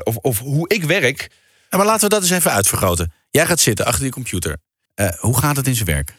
[0.05, 1.29] of, of hoe ik werk,
[1.70, 3.12] Ja, Maar laten we dat eens even uitvergroten.
[3.31, 4.57] Jij gaat zitten achter die computer.
[5.18, 6.14] Hoe gaat het in zijn werk?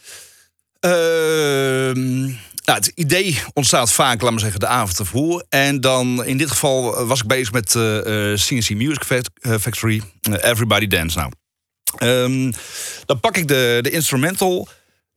[0.79, 2.29] Ehm,
[2.65, 5.45] nou, het idee ontstaat vaak, laat maar zeggen, de avond ervoor.
[5.49, 9.53] En dan in dit geval was ik bezig met eh, eh, CNC Music Fact- eh,
[9.59, 11.31] Factory, eh, Everybody Dance Now.
[11.97, 12.51] Ehm,
[13.05, 14.67] dan pak ik de, de instrumental.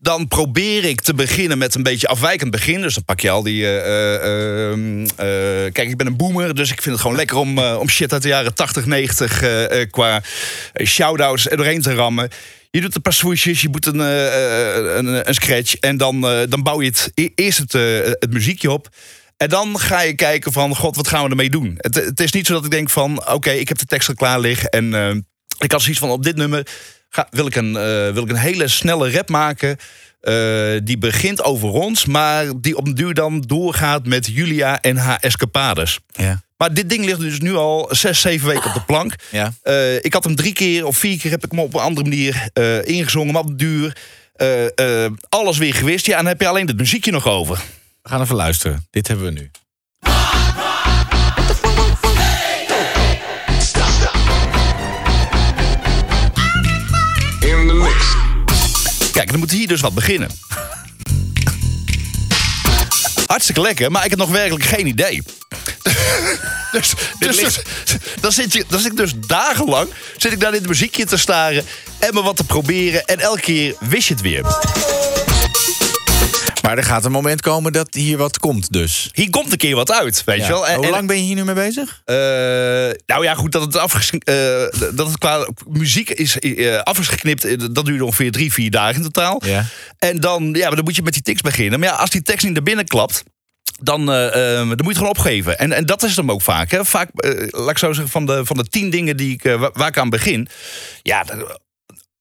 [0.00, 2.80] Dan probeer ik te beginnen met een beetje afwijkend begin.
[2.80, 3.64] Dus dan pak je al die.
[3.64, 7.37] eh, eh, ehm, eh, kijk, ik ben een boomer, dus ik vind het gewoon lekker
[7.37, 10.22] om, eh, om shit uit de jaren 80, 90 eh, eh, qua
[10.72, 12.28] eh, shout-outs er te rammen.
[12.70, 15.74] Je doet een paar swoesjes, je doet een, eh, eh, een, een scratch.
[15.74, 17.72] En dan, eh, dan bouw je het, e- eerst het,
[18.20, 18.88] het muziekje op.
[19.37, 21.74] En dan ga je kijken van, god, wat gaan we ermee doen?
[21.76, 24.14] Het, het is niet zo dat ik denk van, oké, ik heb de tekst al
[24.14, 24.70] klaar liggen.
[24.70, 25.26] En
[25.59, 26.66] ik had zoiets van, op dit nummer
[27.09, 27.72] ga, wil, ik een,
[28.12, 29.76] wil ik een hele snelle rap maken.
[30.85, 35.18] die begint over ons, maar die op den duur dan doorgaat met Julia en haar
[35.18, 35.98] escapades.
[36.07, 36.42] Ja.
[36.58, 39.14] Maar dit ding ligt dus nu al zes, zeven weken op de plank.
[39.30, 39.52] Ja.
[39.62, 42.08] Eh, ik had hem drie keer of vier keer heb ik hem op een andere
[42.08, 43.96] manier eh, ingezongen, maar op de duur.
[44.36, 46.06] eh, eh, alles weer gewist.
[46.06, 47.56] Ja, en dan heb je alleen het muziekje nog over.
[48.02, 48.86] We gaan even luisteren.
[48.90, 49.50] Dit hebben we nu.
[57.40, 58.16] In the mix.
[59.12, 60.30] Kijk, dan moet hier dus wat beginnen.
[63.26, 65.22] Hartstikke lekker, maar ik heb nog werkelijk geen idee.
[66.72, 67.60] dus dus, dus-
[68.20, 71.64] dan, zit je, dan zit ik dus dagenlang zit ik naar dit muziekje te staren
[71.98, 73.04] en me wat te proberen.
[73.04, 74.42] En elke keer wist je het weer.
[76.62, 79.08] Maar er gaat een moment komen dat hier wat komt dus.
[79.12, 80.46] Hier komt een keer wat uit, weet Ja.
[80.46, 80.68] je wel.
[80.68, 82.02] En, Hoe lang ben je hier nu mee bezig?
[82.04, 82.16] Eh,
[83.06, 84.34] nou ja, goed, dat het, afges eh,
[84.94, 89.42] dat het qua muziek is eh, afgeknipt, dat duurde ongeveer drie, vier dagen in totaal.
[89.44, 89.64] Ja.
[89.98, 91.80] En dan, ja, maar dan moet je met die tekst beginnen.
[91.80, 93.22] Maar ja, als die tekst niet naar binnen klapt,
[93.78, 95.58] dan, moet je het gewoon opgeven.
[95.58, 96.70] En, en dat is hem ook vaak.
[96.70, 96.84] Hè.
[96.84, 99.60] Vaak, eh, laat ik zo zeggen, van de, van de tien dingen die ik, eh,
[99.60, 100.48] wa- waar ik aan begin,
[101.02, 101.24] ja,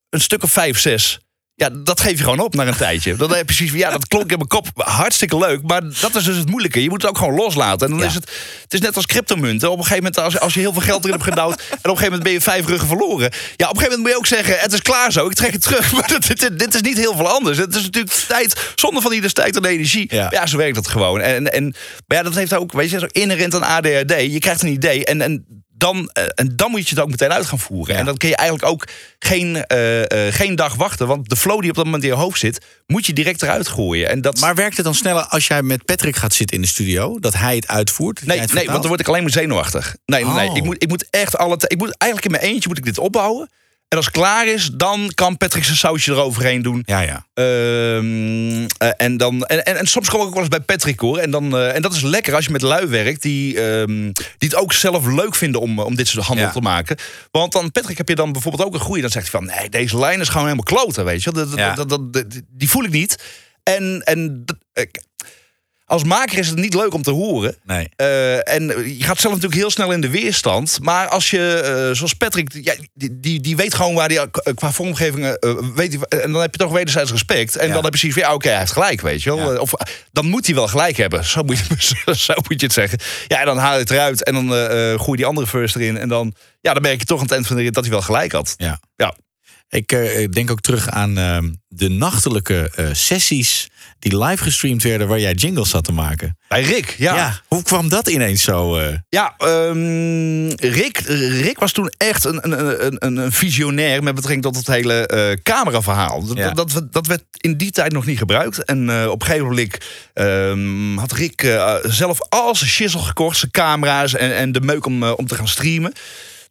[0.10, 1.20] een stuk of vijf, zes.
[1.60, 3.16] Ja, dat geef je gewoon op na een tijdje.
[3.16, 5.62] Dan heb je precies ja, dat klonk in mijn kop hartstikke leuk.
[5.64, 6.84] Maar dat is dus het moeilijke.
[6.84, 7.86] Je moet het ook gewoon loslaten.
[7.88, 8.08] En dan Ja.
[8.08, 8.30] is het,
[8.64, 9.72] het is net als cryptomunten.
[9.72, 11.52] Op een gegeven moment, als, als je heel veel geld erin hebt gedouwd...
[11.60, 13.32] en op een gegeven moment ben je vijf ruggen verloren.
[13.56, 15.26] Ja, op een gegeven moment moet je ook zeggen, het is klaar zo.
[15.26, 15.92] Ik trek het terug.
[15.94, 17.58] Maar dit, dit, dit is niet heel veel anders.
[17.58, 20.16] Het is natuurlijk tijd, zonder van ieders tijd en energie.
[20.16, 20.28] Ja.
[20.30, 20.46] Ja.
[20.46, 21.22] zo werkt het gewoon.
[21.22, 21.76] En, en,
[22.08, 24.12] maar ja, dat heeft ook, weet je, zo inherent aan ADHD.
[24.32, 25.22] Je krijgt een idee en...
[25.22, 25.46] en
[25.78, 27.94] dan, eh, en dan moet je het ook meteen uit gaan voeren.
[27.94, 28.00] Ja.
[28.00, 28.88] En dan kun je eigenlijk ook
[29.20, 31.08] geen, eh, eh, geen dag wachten.
[31.08, 33.68] Want de flow die op dat moment in je hoofd zit, moet je direct eruit
[33.68, 34.10] gooien.
[34.10, 36.68] En dat, Maar werkt het dan sneller als jij met Patrick gaat zitten in de
[36.68, 37.20] studio?
[37.20, 38.26] Dat hij het uitvoert?
[38.26, 39.96] nee, het nee, want dan word ik alleen maar zenuwachtig.
[40.06, 40.50] Nee, nee, nee.
[40.50, 40.56] Oh.
[40.56, 41.56] Ik, moet, ik moet echt alle.
[41.68, 43.50] Ik moet eigenlijk in mijn eentje moet ik dit opbouwen.
[43.90, 46.84] En als het klaar is, dan kan Patrick zijn sausje eroverheen doen.
[46.86, 47.26] Ja, ja.
[47.34, 51.00] Ehm, eh, en, dan, en, en, en soms kom ik ook wel eens bij Patrick
[51.00, 51.18] hoor.
[51.18, 54.50] En, dan, eh, en dat is lekker als je met lui werkt die, ehm, die
[54.50, 56.52] het ook zelf leuk vinden om, om dit soort handel Ja.
[56.52, 56.98] te maken.
[57.32, 59.02] Want dan, Patrick, heb je dan bijvoorbeeld ook een goede.
[59.02, 61.06] Dan zegt hij van nee, deze lijn is gewoon helemaal kloten.
[61.06, 61.44] Weet je, wel.
[61.48, 61.98] dat, dat, Ja.
[62.12, 63.24] dat, die voel ik niet.
[63.64, 64.84] En, en dat- eh,
[65.90, 67.56] als maker is het niet leuk om te horen.
[67.64, 67.90] Nee.
[67.96, 68.64] Eh, en
[68.98, 70.78] je gaat zelf natuurlijk heel snel in de weerstand.
[70.82, 74.54] Maar als je, eh, zoals Patrick, ja, die, die, die weet gewoon waar hij eh,
[74.56, 75.26] qua vormgeving.
[75.26, 77.56] eh, weet en dan heb je toch wederzijds respect.
[77.56, 77.74] En Ja.
[77.74, 79.54] dan heb je precies van ja, oké, hij heeft gelijk, weet je wel.
[79.54, 79.60] Ja.
[79.60, 79.72] Of
[80.12, 81.26] dan moet hij wel gelijk hebben.
[81.26, 81.76] Zo moet je,
[82.26, 83.00] zo moet je het zeggen.
[83.28, 84.50] Ja, en dan haal je het eruit en dan
[85.00, 85.98] gooi je die andere first erin.
[85.98, 87.94] En dan, ja, dan merk je toch aan het eind van de rit dat hij
[87.94, 88.54] wel gelijk had.
[88.58, 88.80] Ja.
[88.96, 89.16] Ja.
[89.70, 93.68] Ik eh, denk ook terug aan eh, de nachtelijke eh, sessies
[94.00, 96.38] die live gestreamd werden waar jij jingles zat te maken.
[96.48, 97.16] Bij Rick, ja.
[97.16, 98.76] Ja, hoe kwam dat ineens zo?
[98.78, 98.96] eh?
[99.10, 100.98] Ja, ehm, Rick,
[101.42, 106.26] Rick was toen echt een, een, een, een- visionair met betrekking tot het hele cameraverhaal.
[106.26, 106.52] Dat, Ja.
[106.52, 108.64] dat, dat werd in die tijd nog niet gebruikt.
[108.64, 109.78] En op een gegeven moment
[110.14, 111.42] ehm, had Rick
[111.84, 115.48] zelf al zijn shizzle gekocht, zijn camera's en, en de meuk om, om te gaan
[115.48, 115.94] streamen.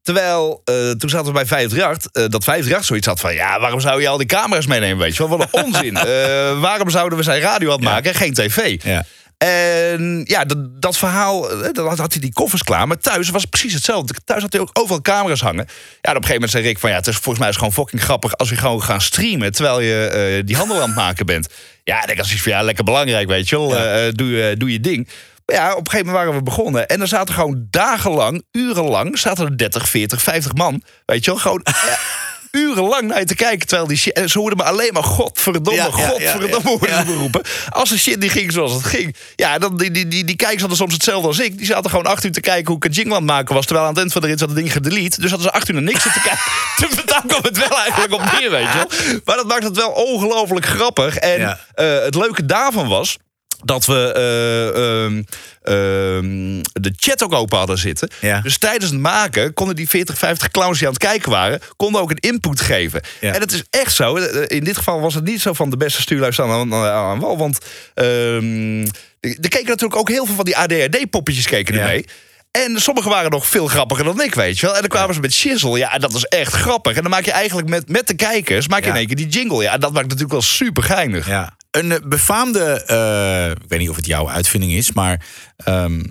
[0.07, 3.35] Terwijl, eh, toen zaten we bij 538, eh dat 538 zoiets had van...
[3.35, 5.39] ja, waarom zou je al die camera's meenemen, weet je wel?
[5.39, 5.97] Wat een onzin.
[6.07, 8.83] Eh, waarom zouden we zijn radio aan het maken en geen tv?
[8.83, 9.05] Ja.
[9.39, 12.87] En ja, dat, dat verhaal, dan had, hij die koffers klaar.
[12.87, 14.15] Maar thuis was het precies hetzelfde.
[14.25, 15.67] Thuis had hij ook overal camera's hangen.
[15.67, 16.91] Ja, op een gegeven moment zei Rick van...
[16.91, 18.37] ja, het is volgens mij is het gewoon fucking grappig...
[18.37, 21.49] als we gewoon gaan streamen terwijl je die handel aan het maken bent.
[21.85, 23.69] Ja, ik denk als iets van ja, lekker belangrijk, weet je wel.
[24.15, 25.09] Doe, je- doe je ding.
[25.47, 26.87] Ja, op een gegeven moment waren we begonnen.
[26.89, 29.19] En er zaten gewoon dagenlang, urenlang...
[29.19, 30.83] zaten er 30, 40, 50 man.
[31.05, 31.61] Weet je wel, gewoon...
[31.65, 31.99] ja,
[32.51, 34.13] Urenlang naar je te kijken, terwijl die shit...
[34.13, 37.03] En ze hoorden me alleen maar godverdomme, Ja, ja, ja, godverdomme ja.
[37.05, 37.43] me roepen.
[37.69, 39.17] Als de shit die ging zoals het ging.
[39.35, 41.57] Ja, dan, die, die, die, die kijkers hadden soms hetzelfde als ik.
[41.59, 43.65] Die zaten gewoon acht uur te kijken hoe ik een jingle maken was.
[43.65, 45.21] Terwijl aan het eind van de rit zat het ding gedelete.
[45.21, 47.07] Dus hadden ze acht uur naar niks zitten kijken.
[47.07, 49.19] Daar kwam het wel eigenlijk op neer, weet je wel.
[49.25, 51.17] Maar dat maakt het wel ongelooflijk grappig.
[51.17, 51.59] En Ja.
[51.75, 53.17] eh, het leuke daarvan was
[53.65, 55.23] dat we eh, ehm,
[55.63, 58.11] ehm, de chat ook open hadden zitten.
[58.21, 58.41] Ja.
[58.41, 61.61] Dus tijdens het maken konden die 40, 50 clowns die aan het kijken waren...
[61.77, 63.01] konden ook een input geven.
[63.21, 63.33] Ja.
[63.35, 64.17] En het is echt zo.
[64.17, 67.21] eh, In dit geval was het niet zo van de beste stuurluis aan, aan, aan
[67.21, 67.39] wal.
[67.39, 67.59] Want
[67.95, 68.81] ehm,
[69.21, 71.87] er keken natuurlijk ook heel veel van die ADHD-poppetjes keken Ja.
[71.87, 72.05] mee.
[72.51, 74.75] En sommige waren nog veel grappiger dan ik, weet je wel.
[74.75, 75.79] En dan kwamen ze met shizzle.
[75.79, 76.97] Ja, en dat is echt grappig.
[76.97, 78.69] En dan maak je eigenlijk met, met de kijkers...
[78.69, 78.91] maak je Ja.
[78.93, 79.63] in één keer die jingle.
[79.63, 81.27] Ja, en dat maakt natuurlijk wel super geinig.
[81.29, 81.56] Ja.
[81.77, 86.03] Een eh, befaamde, eh, ik weet niet of het jouw uitvinding is, maar ehm,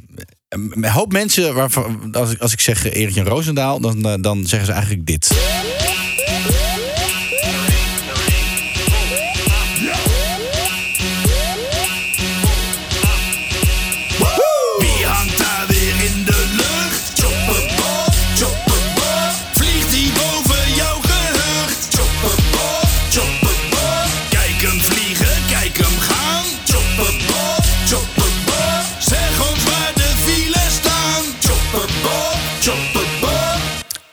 [0.49, 4.67] een hoop mensen, waarvan, als, ik, als ik zeg Erik-Jan Roosendaal, dan, eh, dan zeggen
[4.67, 5.33] ze eigenlijk dit.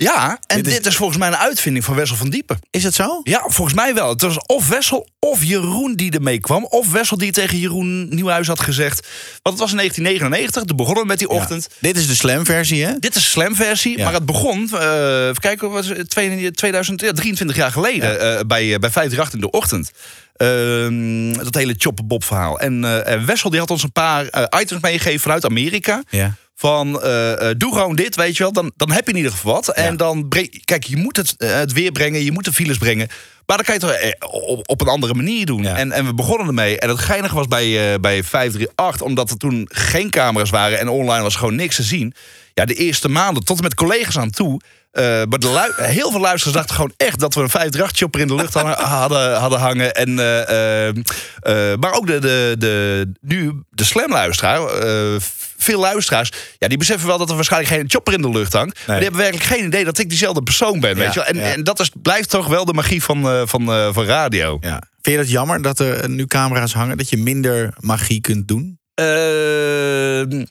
[0.03, 2.59] Ja, en Dit dit is- volgens mij een uitvinding van Wessel van Diepen.
[2.71, 3.21] Is het zo?
[3.25, 4.09] Ja, volgens mij wel.
[4.09, 6.65] Het was of Wessel of Jeroen die ermee kwam.
[6.65, 9.01] Of Wessel die tegen Jeroen Nieuwhuis had gezegd.
[9.43, 11.67] Want het was in 1999, toen begonnen we met die ochtend.
[11.71, 11.77] Ja.
[11.81, 12.93] Dit is de slam-versie, hè?
[12.99, 14.05] Dit is de slam-versie, Ja.
[14.05, 18.41] maar het begon, eh even kijken, was het, twee- 2000, ja, 23 jaar geleden eh,
[18.47, 19.91] bij, eh, bij 538 in de ochtend.
[20.37, 22.61] Ehm, dat hele chopper verhaal.
[22.61, 24.25] En, en Wessel die had ons een paar
[24.61, 26.03] items meegegeven vanuit Amerika.
[26.11, 26.35] Ja.
[26.63, 28.53] Van eh, eh, doe gewoon dit, weet je wel.
[28.53, 29.69] Dan, dan heb je in ieder geval wat.
[29.69, 32.79] En dan breng, kijk, je moet het, eh, het weer brengen, je moet de files
[32.79, 33.09] brengen.
[33.47, 35.63] Maar dan kan je het op, op een andere manier doen.
[35.63, 35.77] Ja.
[35.77, 36.79] En, en we begonnen ermee.
[36.79, 41.23] En het geinige was bij, bij 538, omdat er toen geen camera's waren en online
[41.23, 42.15] was gewoon niks te zien.
[42.55, 44.61] Ja, de eerste maanden, tot en met collega's aan toe.
[44.93, 48.35] maar de heel veel luisteraars dachten gewoon echt dat we een 538 chopper in de
[48.35, 48.55] lucht
[48.99, 49.95] hadden, hadden, hangen.
[49.95, 50.15] En,
[51.81, 54.61] maar ook de, de, de, nu de slam-luisteraar,
[55.63, 58.79] veel luisteraars, ja, die beseffen wel dat er waarschijnlijk geen chopper in de lucht hangt.
[58.87, 60.97] Maar die hebben werkelijk geen idee dat ik diezelfde persoon ben.
[60.97, 61.29] weet je wel?
[61.29, 61.43] En, ja.
[61.43, 64.59] en dat is, blijft toch wel de magie van, eh, van, eh, van radio.
[64.61, 64.83] Ja.
[65.03, 68.79] Vind je dat jammer dat er nu camera's hangen, dat je minder magie kunt doen?
[68.95, 70.45] Ehm,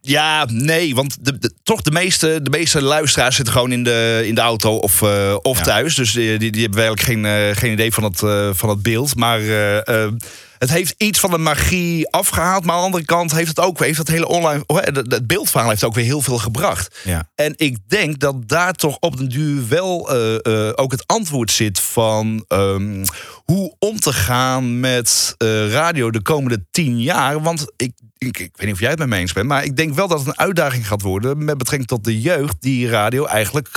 [0.00, 4.22] ja, nee, want de, de- toch de meeste, de meeste luisteraars zitten gewoon in de,
[4.24, 5.64] in de auto of, eh, of Ja.
[5.64, 5.94] thuis.
[5.94, 8.82] Dus die, die, die hebben eigenlijk geen, eh, geen idee van het, eh, van het
[8.82, 9.16] beeld.
[9.16, 10.12] Maar eh, eh,
[10.58, 12.64] het heeft iets van de magie afgehaald.
[12.64, 14.62] Maar aan de andere kant heeft het ook heeft dat hele online.
[14.66, 16.98] oh, Het, beeldverhaal heeft ook weer heel veel gebracht.
[17.04, 17.28] Ja.
[17.34, 21.50] En ik denk dat daar toch op den duur wel eh, eh, ook het antwoord
[21.50, 23.04] zit van ehm,
[23.44, 27.42] hoe om te gaan met eh, radio de komende tien jaar.
[27.42, 29.76] Want ik, ik, ik weet niet of jij het met me eens bent, maar ik
[29.76, 33.24] denk wel dat het een uitdaging gaat worden met betrekking tot de jeugd die radio
[33.24, 33.68] eigenlijk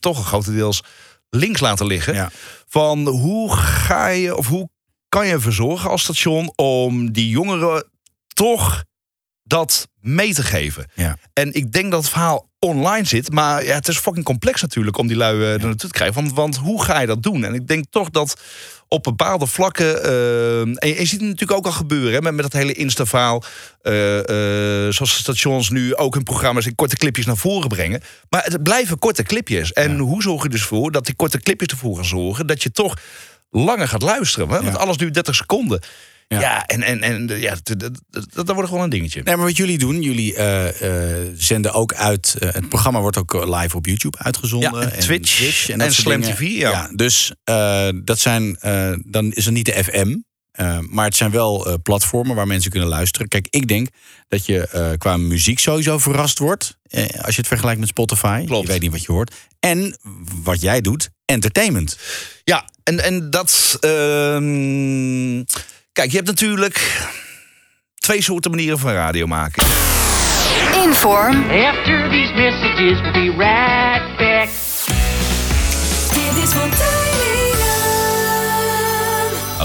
[0.00, 0.82] toch grotendeels
[1.30, 2.14] links laten liggen.
[2.14, 2.30] Ja.
[2.68, 4.68] Van hoe ga je of hoe
[5.14, 7.84] kan je ervoor zorgen als station om die jongeren
[8.32, 8.84] toch
[9.42, 10.90] dat mee te geven.
[10.94, 11.18] Ja.
[11.32, 13.32] En ik denk dat het verhaal online zit.
[13.32, 16.22] Maar ja, het is fucking complex natuurlijk om die lui eh, er naartoe te krijgen.
[16.22, 17.44] Want, want hoe ga je dat doen?
[17.44, 18.40] En ik denk toch dat
[18.88, 20.04] op bepaalde vlakken...
[20.04, 22.72] eh, en je, je ziet het natuurlijk ook al gebeuren hè, met, met dat hele
[22.72, 23.44] Insta-verhaal.
[23.82, 28.02] eh, eh, zoals de stations nu ook hun programma's in korte clipjes naar voren brengen.
[28.28, 29.72] Maar het blijven korte clipjes.
[29.72, 32.46] En hoe zorg je dus voor dat die korte clipjes ervoor gaan zorgen...
[32.46, 32.94] dat je toch
[33.50, 34.48] langer gaat luisteren.
[34.48, 34.54] Hè?
[34.62, 34.78] Want Ja.
[34.80, 35.82] alles duurt 30 seconden.
[36.28, 38.00] Ja, en, en, en ja, dat,
[38.32, 39.22] dat, wordt gewoon een dingetje.
[39.22, 42.36] Nee, maar wat jullie doen, jullie eh, eh, zenden ook uit.
[42.38, 44.80] eh, het programma wordt ook live op YouTube uitgezonden.
[44.80, 46.36] Ja, en Twitch en soort Slam dingen.
[46.36, 46.90] TV, ja.
[46.94, 47.32] dus
[48.04, 48.58] dat zijn,
[49.06, 50.16] dan is het niet de FM.
[50.54, 53.28] Eh, maar het zijn wel eh, platformen waar mensen kunnen luisteren.
[53.28, 53.88] Kijk, ik denk
[54.28, 56.78] dat je eh, qua muziek sowieso verrast wordt.
[56.88, 58.44] eh, als je het vergelijkt met Spotify.
[58.46, 58.66] Klopt.
[58.66, 59.34] Je weet niet wat je hoort.
[59.60, 59.98] En
[60.42, 61.98] wat jij doet, entertainment.
[62.44, 63.76] Ja, en, en dat.
[63.80, 65.42] ehm,
[65.92, 67.00] kijk, je hebt natuurlijk
[67.94, 69.62] twee soorten manieren van radio maken.
[70.84, 71.50] Inform.
[71.50, 74.48] After these messages, we'll be right back.
[76.14, 77.13] Dit is.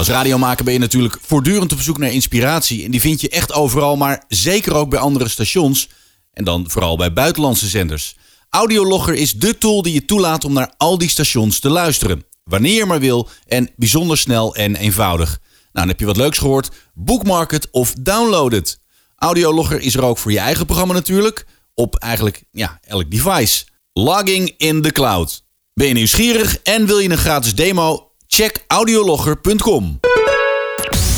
[0.00, 2.84] Als radiomaker ben je natuurlijk voortdurend op zoek naar inspiratie.
[2.84, 5.88] En die vind je echt overal, maar zeker ook bij andere stations.
[6.32, 8.16] En dan vooral bij buitenlandse zenders.
[8.48, 12.24] Audiologger is de tool die je toelaat om naar al die stations te luisteren.
[12.44, 15.28] Wanneer je maar wil en bijzonder snel en eenvoudig.
[15.28, 15.38] Nou,
[15.72, 16.70] dan heb je wat leuks gehoord.
[16.94, 18.80] Bookmark het of download het.
[19.16, 21.46] Audiologger is er ook voor je eigen programma natuurlijk.
[21.74, 23.64] Op eigenlijk ja, elk device.
[23.92, 25.44] Logging in the cloud.
[25.74, 28.09] Ben je nieuwsgierig en wil je een gratis demo?
[28.32, 30.00] Check audiologger.com.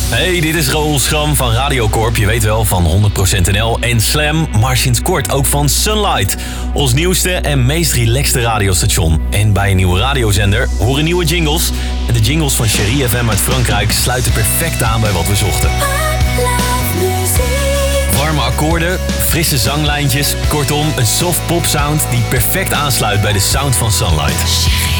[0.08, 2.16] Hey, dit is Raoul Schram van Radiocorp.
[2.16, 3.10] Je weet wel van
[3.46, 6.36] 100% NL en Slam, maar sinds kort ook van Sunlight.
[6.74, 9.20] Ons nieuwste en meest relaxte radiostation.
[9.30, 11.70] En bij een nieuwe radiozender horen nieuwe jingles.
[12.08, 15.70] En de jingles van Cherie FM uit Frankrijk sluiten perfect aan bij wat we zochten.
[18.16, 18.98] Warme akkoorden,
[19.28, 24.91] frisse zanglijntjes, kortom een soft pop sound die perfect aansluit bij de sound van Sunlight.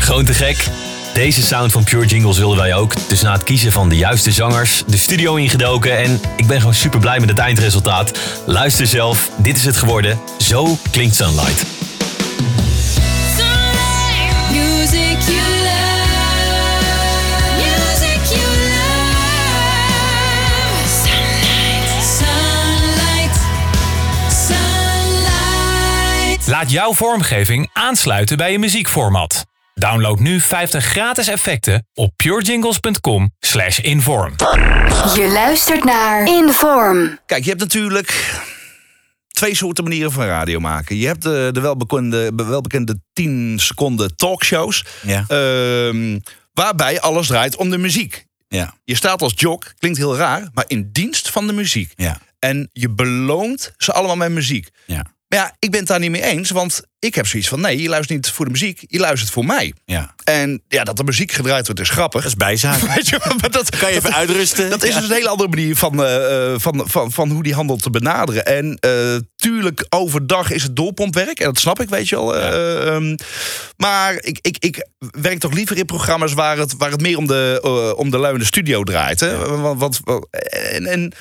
[0.00, 0.66] Gewoon te gek.
[1.14, 3.08] Deze sound van Pure Jingles wilden wij ook.
[3.08, 6.74] Dus na het kiezen van de juiste zangers, de studio ingedoken en ik ben gewoon
[6.74, 8.18] super blij met het eindresultaat.
[8.46, 10.20] Luister zelf, dit is het geworden.
[10.38, 11.71] Zo klinkt Sunlight.
[26.62, 29.44] Laat jouw vormgeving aansluiten bij je muziekformat.
[29.74, 34.34] Download nu 50 gratis effecten op purejingles.com slash inform.
[35.14, 37.18] Je luistert naar Inform.
[37.26, 38.40] Kijk, je hebt natuurlijk
[39.28, 40.96] twee soorten manieren van radio maken.
[40.96, 44.84] Je hebt de, de welbekende, welbekende 10 seconden talkshows.
[45.02, 45.24] Ja.
[45.28, 46.18] ehm,
[46.52, 48.26] waarbij alles draait om de muziek.
[48.48, 48.74] Ja.
[48.84, 51.92] Je staat als jock, klinkt heel raar, maar in dienst van de muziek.
[51.96, 52.18] Ja.
[52.38, 54.68] En je beloont ze allemaal met muziek.
[54.86, 55.06] Ja.
[55.32, 57.60] Maar ja, ik ben het daar niet mee eens, want ik heb zoiets van...
[57.60, 59.74] nee, je luistert niet voor de muziek, je luistert voor mij.
[59.84, 60.14] Ja.
[60.24, 62.22] En ja, dat er muziek gedraaid wordt is grappig.
[62.22, 62.80] Dat is bijzaak.
[62.94, 64.70] Weet je, maar dat, Kan je even uitrusten?
[64.70, 65.00] Dat is Ja.
[65.00, 67.90] dus een hele andere manier van, eh, eh, van, van, van hoe die handel te
[67.90, 68.46] benaderen.
[68.46, 71.38] En eh, tuurlijk, overdag is het doorpompwerk.
[71.40, 72.36] En dat snap ik, weet je wel.
[72.36, 73.16] eh, ehm,
[73.76, 74.86] maar ik, ik, ik
[75.20, 78.32] werk toch liever in programma's waar het, waar het meer om de, om de lui
[78.32, 79.20] in de studio draait.
[79.20, 79.36] Hè?
[79.60, 80.26] Want, want-
[80.72, 81.12] en, en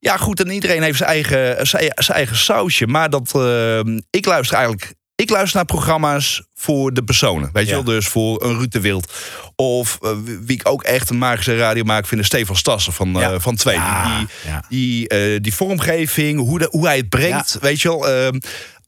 [0.00, 2.86] ja, goed, en iedereen heeft zijn eigen, zijn, zijn eigen sausje.
[2.86, 4.94] Maar dat, eh, ik luister eigenlijk...
[5.14, 7.50] Ik luister naar programma's voor de personen.
[7.52, 7.74] Weet je Ja.
[7.84, 9.12] wel, dus voor een Ruud de Wild.
[9.56, 13.20] Of eh, wie ik ook echt een magische radio maak, vind is Stefan Stassen van,
[13.22, 13.74] eh, van Twee.
[13.74, 14.26] Ja,
[14.68, 17.56] Die, die, die vormgeving, hoe, de, hoe hij het brengt.
[17.60, 18.38] Weet je wel, ehm,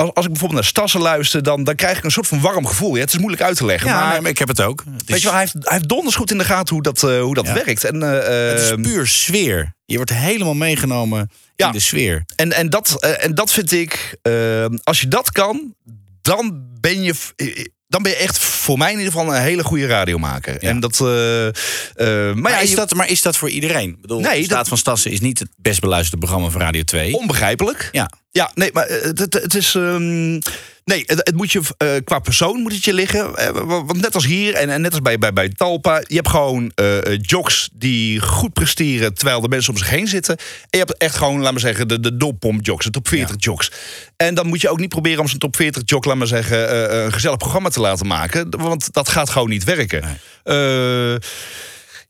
[0.03, 2.67] als, als ik bijvoorbeeld naar Stassen luister, dan, dan krijg ik een soort van warm
[2.67, 2.95] gevoel.
[2.95, 3.89] Ja, het is moeilijk uit te leggen.
[3.91, 4.85] Ja, maar ik heb het ook.
[4.85, 6.83] Het weet is, je wel, hij heeft, hij heeft donders goed in de gaten hoe
[6.83, 7.55] dat, eh, hoe dat Ja.
[7.55, 7.85] werkt.
[7.85, 9.75] En, eh, het is ehm, puur sfeer.
[9.85, 11.67] Je wordt helemaal meegenomen Ja.
[11.67, 12.25] in de sfeer.
[12.37, 15.75] En, en, dat, eh, en dat vind ik, eh, als je dat kan,
[16.23, 17.15] dan ben je.
[17.93, 20.57] Dan ben je echt voor mij in ieder geval een hele goede radiomaker.
[20.61, 20.69] Ja.
[20.69, 21.01] En dat.
[21.01, 21.55] eh, eh,
[21.97, 23.89] maar, Maar, ja, is je- dat, maar is dat voor iedereen?
[23.91, 26.83] Ik bedoel, Nee, Staat dat- van Stassen is niet het best beluisterde programma van Radio
[26.83, 27.15] 2.
[27.17, 27.89] onbegrijpelijk.
[27.93, 28.11] Ja.
[28.31, 29.75] Ja, nee, maar eh, het, het, het is.
[29.75, 30.39] ehm,
[30.85, 33.37] nee, het, het moet je eh, qua persoon moet het je liggen.
[33.37, 36.15] Eh, wa- Want net als hier en, en net als bij, bij, bij Talpa, je
[36.15, 40.37] hebt gewoon eh, jocks die goed presteren terwijl de mensen om zich heen zitten.
[40.37, 43.37] En je hebt echt gewoon, laat maar zeggen, de, de doppomp jocks, de top 40
[43.39, 43.71] jocks.
[44.17, 46.95] En dan moet je ook niet proberen om zo'n top 40 jock, laat maar zeggen,
[47.05, 48.51] een gezellig programma te laten maken.
[48.51, 50.03] Want dat gaat gewoon niet werken.
[50.45, 51.15] Eh,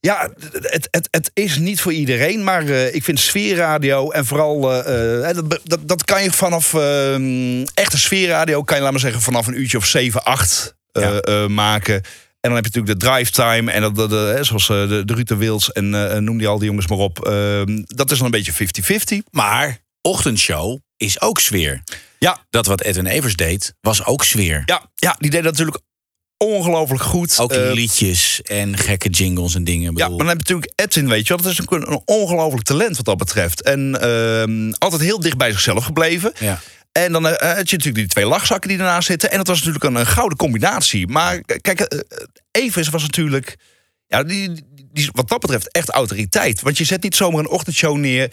[0.07, 0.31] ja,
[0.63, 5.29] het, het, het is niet voor iedereen, maar eh, ik vind sfeerradio en vooral eh,
[5.31, 9.21] eh, dat, dat, dat kan je vanaf eh, echte sfeerradio kan je laat maar zeggen
[9.21, 11.21] vanaf een uurtje of 7, 8 eh, Ja.
[11.21, 11.95] eh, maken.
[11.95, 15.05] En dan heb je natuurlijk de drive time en dat, dat, hè, zoals eh, de,
[15.05, 15.91] de Ruud de Wils en
[16.25, 17.27] noem die al die jongens maar op.
[17.27, 19.17] Eh, dat is dan een beetje 50-50.
[19.31, 21.83] Maar ochtendshow is ook sfeer.
[22.19, 22.39] Ja.
[22.51, 24.63] Dat wat Edwin Evers deed, was ook sfeer.
[24.67, 25.83] Ja, ja, die deed dat natuurlijk
[26.47, 27.39] ongelooflijk goed.
[27.39, 29.91] Ook Eh, liedjes en gekke jingles en dingen.
[29.93, 31.43] Ik Ja, bedoel, maar dan heb je natuurlijk Edwin, weet je wel.
[31.43, 33.63] Dat is een, een ongelooflijk talent wat dat betreft.
[33.63, 36.33] En ehm, altijd heel dicht bij zichzelf gebleven.
[36.39, 36.61] Ja.
[36.93, 39.31] En dan eh, had je natuurlijk die twee lachzakken die ernaast zitten.
[39.31, 41.07] En dat was natuurlijk een, een gouden combinatie.
[41.09, 41.99] Maar k- kijk, eh,
[42.51, 43.57] Evers was natuurlijk
[44.09, 44.51] Ja, die,
[44.93, 46.61] die, wat dat betreft echt autoriteit.
[46.61, 48.29] Want je zet niet zomaar een ochtendshow neer.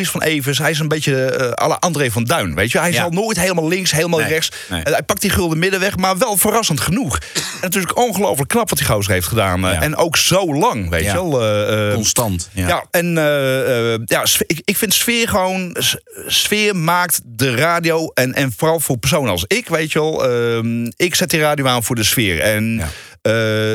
[0.00, 2.78] Is van Evers, hij is een beetje eh alle André van Duin, weet je.
[2.78, 3.00] Hij Ja.
[3.00, 4.50] zal nooit helemaal links, helemaal Nee, rechts.
[4.68, 4.82] nee.
[4.82, 7.18] Eh, Hij pakt die gulden middenweg, maar wel verrassend genoeg.
[7.18, 9.66] En natuurlijk ongelooflijk knap wat die gozer heeft gedaan.
[9.66, 11.12] eh, En ook zo lang, weet Ja.
[11.12, 11.42] je wel.
[11.42, 12.48] eh, eh, Constant.
[12.52, 12.68] Ja.
[12.68, 15.76] Ja, en eh, eh, ja, ik, ik vind sfeer gewoon...
[16.26, 20.24] Sfeer maakt de radio en, en vooral voor personen als ik, weet je wel.
[20.28, 22.40] ehm, ik zet die radio aan voor de sfeer.
[22.40, 22.80] En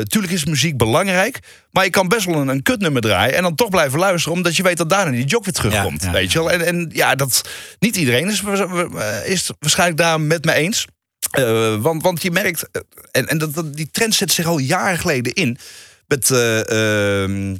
[0.04, 1.38] tuurlijk is muziek belangrijk...
[1.70, 3.36] maar je kan best wel een, een kutnummer draaien...
[3.36, 4.36] en dan toch blijven luisteren...
[4.36, 6.50] omdat je weet dat daarna die job weer terugkomt, ja, weet je wel.
[6.50, 7.48] En, en ja, dat...
[7.78, 8.42] Niet iedereen is,
[9.24, 10.86] is waarschijnlijk daar met me eens...
[11.30, 12.80] Eh, want, want je merkt, eh,
[13.12, 15.58] en, en dat, dat- die trend zet zich al jaren geleden in.
[16.06, 17.56] Met, eh, ehm,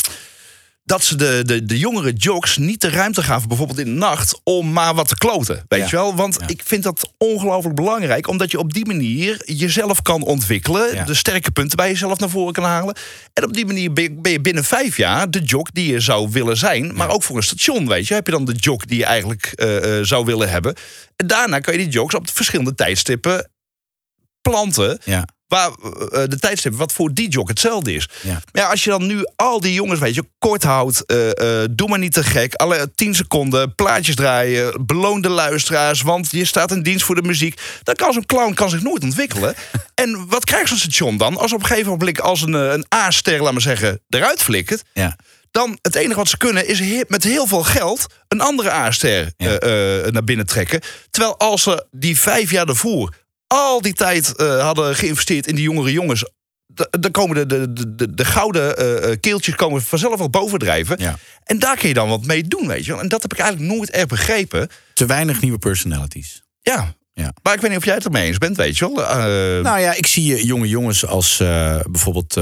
[0.85, 4.41] dat ze de, de, de jongere jocks niet de ruimte gaven, bijvoorbeeld in de nacht,
[4.45, 5.64] om maar wat te kloten.
[5.68, 5.87] Weet Ja.
[5.87, 6.14] je wel?
[6.14, 11.05] Want ik vind dat ongelooflijk belangrijk, omdat je op die manier jezelf kan ontwikkelen, Ja.
[11.05, 12.97] de sterke punten bij jezelf naar voren kan halen.
[13.33, 16.01] En op die manier ben je, ben je binnen vijf jaar de jock die je
[16.01, 18.14] zou willen zijn, maar ook voor een station, weet je.
[18.14, 20.74] Heb je dan de jock die je eigenlijk eh, eh, zou willen hebben.
[21.16, 23.51] En daarna kan je die jocks op verschillende tijdstippen
[24.41, 24.99] planten.
[25.05, 25.26] Ja.
[25.51, 28.09] Waar eh, de tijdstip wat voor die jock hetzelfde is.
[28.22, 28.32] Ja.
[28.32, 31.68] Maar ja, als je dan nu al die jongens, weet je, kort houdt, eh, eh,
[31.70, 36.44] doe maar niet te gek, alle 10 seconden, plaatjes draaien, beloon de luisteraars, want je
[36.44, 37.61] staat in dienst voor de muziek.
[37.82, 39.55] Dan kan zo'n clown kan zich nooit ontwikkelen.
[39.94, 41.36] en wat krijgt zo'n station dan?
[41.36, 44.82] Als op een gegeven moment als een, een A-ster, laat maar zeggen, eruit flikkert.
[44.92, 45.16] Ja.
[45.51, 49.32] Dan het enige wat ze kunnen is he- met heel veel geld een andere A-ster
[50.11, 50.80] naar binnen trekken.
[51.11, 53.14] Terwijl als ze die vijf jaar daarvoor
[53.53, 56.24] al die tijd eh, hadden geïnvesteerd in die jongere jongens.
[56.90, 60.96] Dan komen de, de, de, de, de gouden eh, eh, keeltjes komen vanzelf wel bovendrijven.
[60.98, 61.18] Ja.
[61.44, 63.01] En daar kun je dan wat mee doen, weet je wel.
[63.01, 64.68] En dat heb ik eigenlijk nooit erg begrepen.
[64.94, 66.42] Te weinig nieuwe personalities.
[66.61, 66.94] Ja.
[67.20, 67.32] Ja.
[67.42, 69.06] Maar ik weet niet of jij het ermee eens bent, weet je wel.
[69.06, 72.34] Eh, Nou ja, ik zie eh, jonge jongens als eh, bijvoorbeeld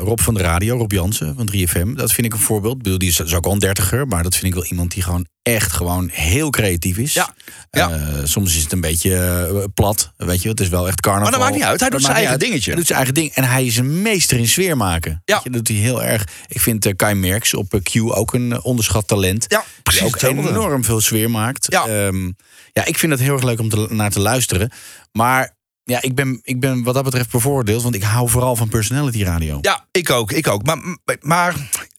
[0.00, 1.92] Rob van de Radio, Rob Jansen van 3FM.
[1.94, 2.76] Dat vind ik een voorbeeld.
[2.76, 4.92] Ik bedoel, die is, is ook al een dertiger, maar dat vind ik wel iemand
[4.92, 7.12] die gewoon echt gewoon heel creatief is.
[7.12, 7.34] Ja.
[7.70, 8.00] Ja.
[8.24, 10.48] Soms is het een beetje plat, weet je.
[10.48, 11.30] Het is wel echt carnaval.
[11.30, 11.80] Maar dat maakt niet uit.
[11.80, 12.70] Hij doet Dat zijn eigen dingetje.
[12.70, 13.32] Hij doet zijn eigen ding.
[13.32, 15.22] En hij is een meester in sfeer maken.
[15.24, 15.40] Ja.
[15.44, 16.24] Je, dat doet hij heel erg.
[16.48, 19.44] Ik vind Kai Merks op Q ook een onderschat talent.
[19.48, 19.64] Ja,
[19.96, 20.60] precies Die ook hetzelfde.
[20.60, 21.66] enorm veel sfeer maakt.
[21.70, 21.86] Ja.
[21.86, 22.30] Ehm,
[22.72, 24.72] ja, ik vind het heel erg leuk om te, naar te luisteren.
[25.12, 27.82] Maar ja, ik ben, ik ben wat dat betreft bevoordeeld.
[27.82, 29.58] Want ik hou vooral van personality radio.
[29.60, 30.62] Ja, ik ook, ik ook.
[30.62, 30.78] Maar,
[31.20, 31.54] maar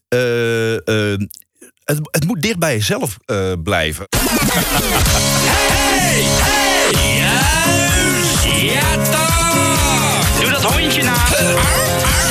[0.08, 1.18] eh, eh,
[1.84, 4.06] het, het moet dicht bij jezelf eh, blijven.
[8.60, 9.25] Ja toch!
[9.25, 9.25] Doe
[10.62, 11.16] dat hondje na.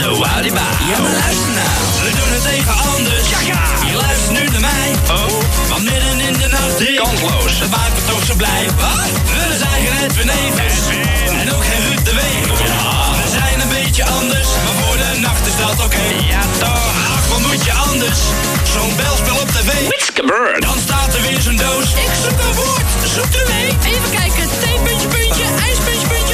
[0.01, 0.67] Zo, Adiba.
[0.89, 1.76] Ja, maar luister nou.
[2.03, 3.30] We doen het even anders.
[3.30, 3.61] Ja, ja.
[3.89, 4.89] Je luistert nu naar mij.
[5.09, 5.32] Oh.
[5.69, 6.95] Want midden in de nacht ik...
[6.95, 7.59] Kansloos.
[7.59, 8.63] Dat maakt me toch zo blij.
[8.80, 9.11] Wat?
[9.49, 10.80] We zijn geen Edwin Evers.
[11.41, 12.45] En ook geen Ruud de Weeg.
[12.67, 12.84] Ja.
[13.23, 14.49] We zijn een beetje anders.
[14.65, 16.05] Maar voor de nacht is dat oké.
[16.34, 16.86] Ja, toch.
[17.15, 18.19] Ach, wat moet je anders?
[18.73, 19.71] Zo'n belspel op tv.
[20.59, 21.88] Dan staat er weer zo'n doos.
[22.05, 22.89] Ik zoek een woord.
[23.15, 23.67] Zoekt u mee?
[23.93, 26.24] Even kijken, theepuntje, puntje, ijspuntje, puntje,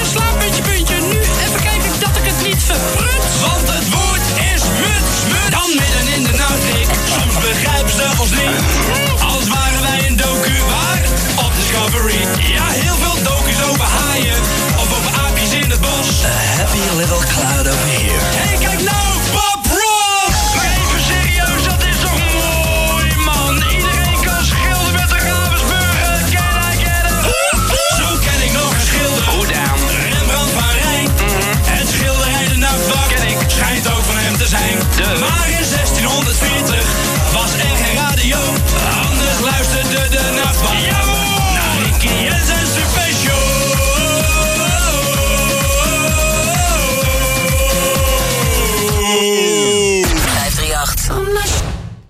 [3.45, 5.49] Want het woord is muts, muts.
[5.55, 6.89] Dan midden in de nacht, ik.
[7.15, 8.59] Soms begrijpen ze ons niet.
[9.33, 11.01] Als waren wij een docu waar?
[11.45, 12.21] Op Discovery.
[12.57, 14.39] Ja, heel veel docu's over haaien.
[14.81, 16.09] Of over aapjes in het bos.
[16.25, 18.23] A happy little cloud over here.
[18.39, 19.60] Hey, kijk nou, Bob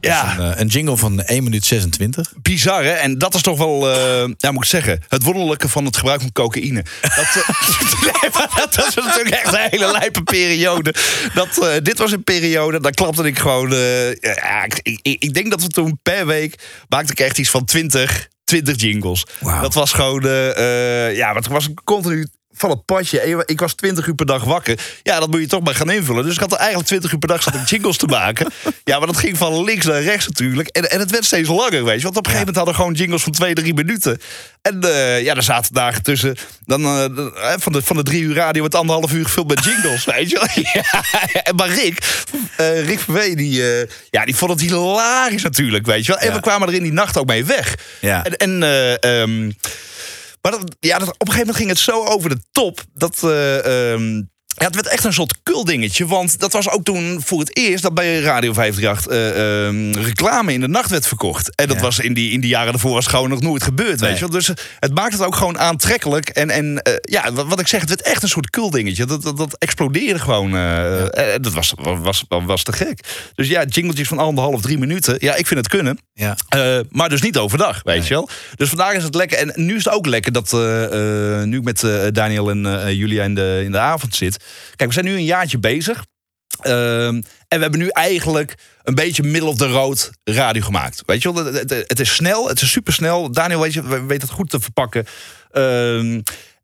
[0.02, 2.34] Ja, Een, eh, een jingle van 1 minuut 26.
[2.42, 2.92] bizar hè.
[2.92, 3.90] En dat is toch wel,
[4.38, 6.86] ja moet ik zeggen, het wonderlijke van het gebruik van cocaïne.
[7.02, 7.46] Dat,
[8.34, 10.94] maar dat was natuurlijk echt een hele lijpe periode.
[11.34, 13.70] Dat, dit was een periode, daar klapte ik gewoon...
[14.20, 16.56] ja, ik, ik, ik denk dat we toen per week
[16.88, 19.26] maakte ik echt iets van 20, 20 jingles.
[19.62, 20.24] Dat was gewoon,
[21.14, 22.28] ja, wat was een continu
[22.62, 23.44] van het padje.
[23.46, 24.80] Ik was 20 uur per dag wakker.
[25.04, 26.24] Ja, dat moet je toch maar gaan invullen.
[26.24, 28.52] Dus ik had er eigenlijk 20 uur per dag zitten jingles te maken.
[28.84, 30.68] Ja, maar dat ging van links naar rechts natuurlijk.
[30.68, 32.04] En, en het werd steeds langer, weet je.
[32.04, 34.22] Want op een gegeven moment hadden we gewoon jingles van 2, 3 minuten.
[34.62, 36.36] En eh, ja, er zaten dagen tussen.
[36.66, 39.64] Dan, eh, eh, van, de, van de drie uur radio werd anderhalf uur gevuld met
[39.64, 40.64] jingles, weet je wel.
[41.34, 42.24] Ja, en maar Rick,
[42.58, 43.64] eh, Rick van Wee, die,
[44.10, 46.22] ja, die vond het hilarisch natuurlijk, weet je wel.
[46.22, 47.76] En we kwamen er in die nacht ook mee weg.
[48.00, 48.24] Ja.
[48.24, 49.52] En, en ehm,
[50.42, 53.24] maar ja, op een gegeven moment ging het zo over de top dat.
[53.24, 54.22] eh, ehm,
[54.62, 56.06] ja, het werd echt een soort kuldingetje.
[56.08, 60.54] Want dat was ook toen voor het eerst dat bij Radio 538 eh, ehm, reclame
[60.54, 61.56] in de nacht werd verkocht.
[61.56, 64.00] En dat was in die, in die jaren daarvoor was gewoon nog nooit gebeurd.
[64.00, 64.30] Weet je wel?
[64.30, 66.30] Dus het maakt het ook gewoon aantrekkelijk.
[66.30, 69.06] En, en eh, ja, wat, wat ik zeg, het werd echt een soort kuldingetje.
[69.06, 70.56] Dat, dat, dat explodeerde gewoon.
[70.56, 73.00] eh, eh, dat was, was, was, was te gek.
[73.36, 75.16] Dus ja, jingletjes van anderhalf, drie minuten.
[75.20, 75.98] Ja, ik vind het kunnen.
[76.14, 76.36] Ja.
[76.50, 78.30] Eh, maar dus niet overdag, weet je wel.
[78.56, 79.38] Dus vandaag is het lekker.
[79.38, 82.84] En nu is het ook lekker dat eh, eh, nu ik met eh, Daniel en
[82.86, 84.44] eh, Julia in de, in de avond zit.
[84.76, 86.06] Kijk, we zijn nu een jaartje bezig.
[86.62, 91.04] Ehm, en we hebben nu eigenlijk een beetje middle of the road radio gemaakt.
[91.06, 93.32] Weet je wel, het, is snel, het is super snel.
[93.32, 95.06] Daniel weet, je, het goed te verpakken.
[95.52, 96.22] Ehm,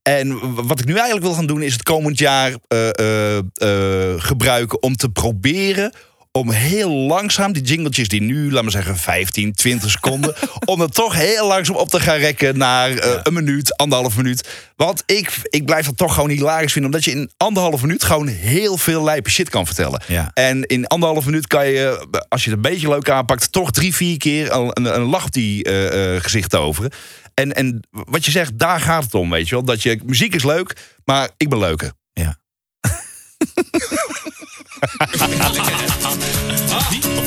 [0.08, 4.22] en wat ik nu eigenlijk wil gaan doen, is het komend jaar eh, eh, eh,
[4.22, 5.94] gebruiken om te proberen
[6.38, 10.36] om heel langzaam die jingletjes die nu, laten we zeggen, 15, 20 seconden,
[10.66, 14.70] om het toch heel langzaam op te gaan rekken naar eh, een minuut, anderhalf minuut.
[14.76, 18.28] Want ik, ik blijf dat toch gewoon hilarisch vinden, omdat je in anderhalf minuut gewoon
[18.28, 20.02] heel veel lijpe shit kan vertellen.
[20.08, 20.32] Ja.
[20.34, 23.96] En in anderhalf minuut kan je, als je het een beetje leuk aanpakt, toch drie,
[23.96, 26.92] vier keer een, een, een lach die eh, eh, gezicht toveren.
[27.34, 29.64] En, en wat je zegt, daar gaat het om, weet je wel.
[29.64, 30.76] Dat je, muziek is leuk,
[31.06, 31.92] maar ik ben leuker.
[32.14, 32.38] Ja.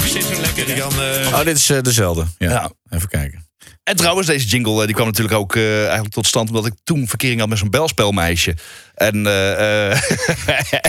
[0.05, 0.79] Zit zo lekker.
[0.79, 0.93] Kan,
[1.35, 2.27] Oh, dit is eh, dezelfde.
[2.39, 2.71] Ja.
[2.91, 3.49] Even kijken.
[3.83, 6.49] En trouwens, deze jingle eh, die kwam natuurlijk ook eh, eigenlijk tot stand...
[6.49, 8.57] omdat ik toen verkering had met zo'n belspelmeisje.
[8.95, 9.27] En,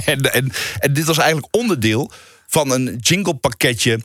[0.05, 2.11] en, en, en dit was eigenlijk onderdeel
[2.47, 3.99] van een jinglepakketje...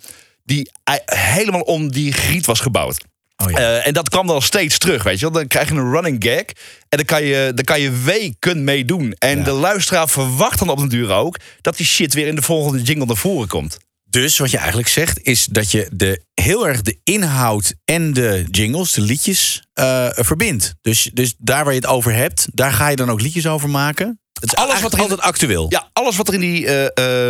[0.45, 0.71] die
[1.05, 3.05] helemaal om die griet was gebouwd.
[3.45, 3.57] Oh, ja.
[3.59, 5.31] Eh, en dat kwam dan steeds terug, weet je wel.
[5.35, 6.45] Dan krijg je een running gag
[6.89, 9.13] en dan kan je, dan kan je weken meedoen.
[9.19, 11.39] En de luisteraar verwacht dan op den duur ook...
[11.61, 13.77] dat die shit weer in de volgende jingle naar voren komt.
[14.05, 18.45] Dus wat je eigenlijk zegt is dat je de, heel erg de inhoud en de
[18.51, 20.75] jingles, de liedjes, eh, verbindt.
[20.81, 23.69] Dus, dus daar waar je het over hebt, daar ga je dan ook liedjes over
[23.71, 24.21] maken.
[24.33, 25.67] Het is Alles wat er in- altijd actueel.
[25.69, 26.67] Ja, alles wat er in die.
[26.67, 26.85] eh,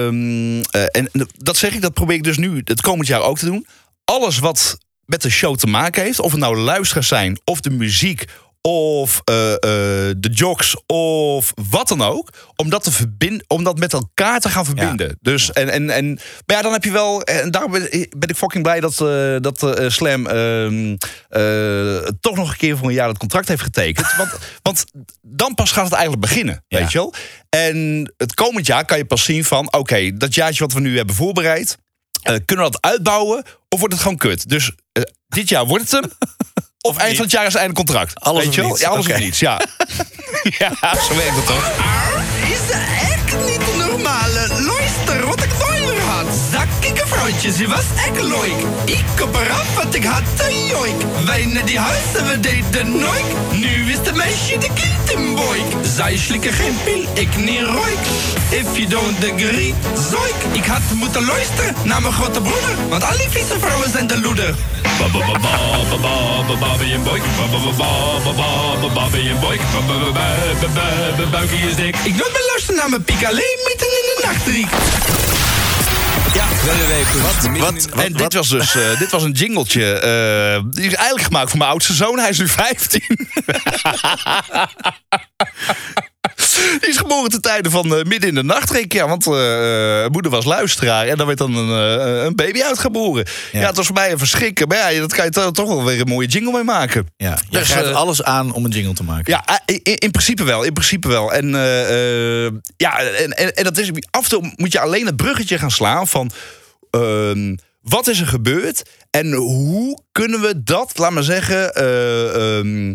[0.07, 3.39] ehm, eh, en dat zeg ik, dat probeer ik dus nu het komend jaar ook
[3.39, 3.67] te doen.
[4.05, 7.71] Alles wat met de show te maken heeft, of het nou luisteraars zijn, of de
[7.71, 8.25] muziek,
[8.69, 9.59] of eh, eh,
[10.19, 14.49] de jocks, of wat dan ook, om dat, te verbinden, om dat met elkaar te
[14.49, 15.19] gaan verbinden.
[15.21, 16.07] Dus en, en, en,
[16.47, 19.77] maar ja, dan heb je wel, en daarom ben ik fucking blij dat, eh, dat
[19.93, 20.97] Slam ehm,
[21.29, 24.15] eh, toch nog een keer voor een jaar het contract heeft getekend.
[24.17, 24.31] Want,
[24.63, 24.85] want
[25.23, 26.79] dan pas gaat het eigenlijk beginnen, Ja.
[26.79, 27.15] weet je wel.
[27.49, 29.73] En het komend jaar kan je pas zien van...
[29.73, 31.79] oké, dat jaartje wat we nu hebben voorbereid...
[32.45, 33.45] kunnen we dat uitbouwen
[33.77, 34.49] of wordt het gewoon kut?
[34.49, 36.11] Dus eh, dit jaar wordt het hem...
[36.81, 38.21] Of eind van het jaar is het einde contract.
[38.21, 38.71] Alles weet of je wel?
[38.71, 38.81] niets.
[38.81, 39.15] Ja, alles Oké.
[39.15, 39.61] of niets, ja.
[40.59, 40.71] ja,
[41.09, 41.71] zo werkt het toch?
[42.51, 44.49] Is echt niet normale.
[44.49, 45.51] Luister wat ik
[45.95, 46.27] had.
[46.53, 48.59] Zakkige vrouwtje, ze was echt leuk.
[48.85, 51.03] Ik op eraf, want ik had een joik.
[51.27, 53.25] Wij naar die huizen, we deden nooit.
[53.53, 55.85] Nu is de meisje de kind in boik.
[55.97, 57.99] Zij slikken geen pil, ik niet roik.
[58.51, 59.75] If you don't agree,
[60.11, 60.35] zoik.
[60.53, 62.89] Ik had moeten luisteren naar mijn grote broeder.
[62.89, 64.55] Want al die vieze vrouwen zijn de loeder.
[64.99, 65.39] ba- ba- ba- ba-
[65.91, 67.23] ba- ba- ba- Babby en Boik.
[67.23, 69.61] Ba- ba- ba- ba- ba- ba- ba- Babby en Boik.
[69.73, 70.69] Ba- ba- ba- ba- ba-
[71.17, 71.97] ba- ba- Buikie is dik.
[71.97, 74.17] Ik nooit meer luisteren naar mijn piek alleen midden in de
[76.37, 77.63] nacht, Riek.
[77.63, 79.93] Wat, en dit was dus eh, dit was een jingletje.
[79.93, 82.19] eh, die is eigenlijk gemaakt voor mijn oudste zoon.
[82.19, 83.03] Hij is nu 15.
[86.81, 88.93] Die is geboren ten tijde van eh, midden in de nacht, Rick.
[88.93, 91.07] Ja, want eh, eh, moeder was luisteraar.
[91.07, 91.69] En dan werd dan een,
[92.27, 93.25] een baby uitgeboren.
[93.53, 93.67] Ja.
[93.67, 94.69] het was voor mij een verschrikken.
[94.69, 97.07] Maar ja, dat kan je to- toch wel weer een mooie jingle mee maken.
[97.17, 99.33] Ja, je Dus, eh, alles aan om een jingle te maken.
[99.33, 100.63] Ja, in, in principe wel.
[100.63, 101.33] In principe wel.
[101.33, 101.49] En,
[102.77, 105.71] ja, en, en, en dat is, af en toe moet je alleen het bruggetje gaan
[105.71, 106.31] slaan van...
[106.91, 111.75] ehm, wat is er gebeurd en hoe kunnen we dat, laat maar zeggen...
[111.75, 112.95] eh, ehm,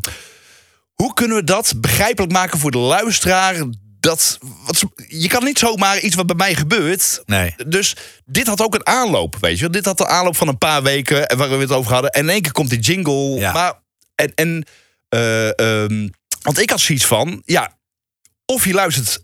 [1.01, 3.63] hoe kunnen we dat begrijpelijk maken voor de luisteraar?
[3.99, 7.21] Dat, wat, je kan niet zomaar iets wat bij mij gebeurt.
[7.25, 7.55] Nee.
[7.67, 7.95] Dus
[8.25, 9.69] dit had ook een aanloop, weet je.
[9.69, 12.11] Dit had een aanloop van een paar weken en waar we het over hadden.
[12.11, 13.39] En in één keer komt die jingle.
[13.39, 13.51] Ja.
[13.51, 13.73] Maar,
[14.15, 14.65] en, en,
[15.09, 16.07] eh, ehm,
[16.41, 17.77] want ik had zoiets van, ja,
[18.45, 19.21] of je luistert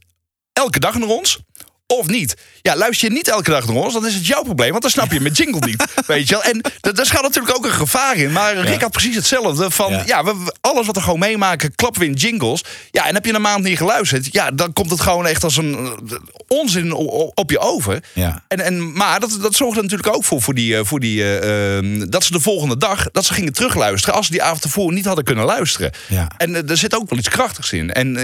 [0.53, 1.39] elke dag naar ons...
[1.87, 2.35] of niet.
[2.61, 4.69] Ja, luister je niet elke dag naar ons, dan is het jouw probleem.
[4.69, 5.83] Want dan snap je mijn jingle niet.
[6.07, 6.43] Weet je wel?
[6.43, 8.31] En da- daar gaat natuurlijk ook een gevaar in.
[8.31, 9.71] Maar Rick had precies hetzelfde.
[9.71, 10.23] Van, ja.
[10.23, 12.63] we, we- alles wat we gewoon meemaken, klappen we in jingles.
[12.91, 14.27] Ja, en heb je een maand niet geluisterd...
[14.33, 15.75] ja, dan komt het gewoon echt als een
[16.09, 16.17] eh,
[16.47, 16.93] onzin
[17.33, 18.03] op je over.
[18.13, 18.43] Ja.
[18.47, 20.77] En, en, maar dat, dat zorgde natuurlijk ook voor, voor die...
[20.77, 24.15] eh, Voor die eh, ehm, dat ze de volgende dag dat ze gingen terugluisteren...
[24.15, 25.91] als ze die avond ervoor niet hadden kunnen luisteren.
[26.07, 26.27] Ja.
[26.37, 27.91] En er zit ook wel iets krachtigs in.
[27.93, 28.17] En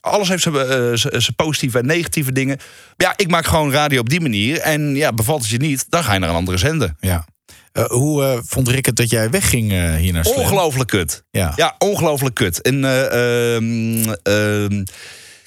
[0.00, 2.58] alles heeft zijn positieve en negatieve dingen.
[2.96, 4.58] Ja, ik maak gewoon radio op die manier.
[4.60, 6.94] En ja, bevalt het je niet, dan ga je naar een andere zender.
[7.00, 7.24] Ja.
[7.72, 10.38] Eh, hoe eh, vond Rick het dat jij wegging eh, hier naar Slam?
[10.38, 11.24] Ongelooflijk kut.
[11.30, 11.52] Ja.
[11.56, 12.62] Ja, ongelooflijk kut.
[12.62, 14.84] En eh, ehm, ehm,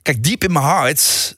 [0.01, 1.36] kijk, diep in mijn hart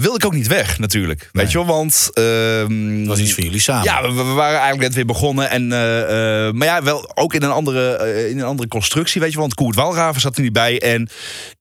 [0.00, 1.28] wil ik ook niet weg, natuurlijk.
[1.32, 2.10] Weet je wel, want...
[2.12, 3.84] ehm, Dat was iets van jullie samen.
[3.84, 5.50] Ja, we, we waren eigenlijk net weer begonnen.
[5.50, 9.20] En, eh, eh, maar ja, wel ook in een andere, eh, in een andere constructie,
[9.20, 9.44] weet je wel.
[9.46, 10.80] Want Koert Walraven zat er niet bij.
[10.80, 11.08] En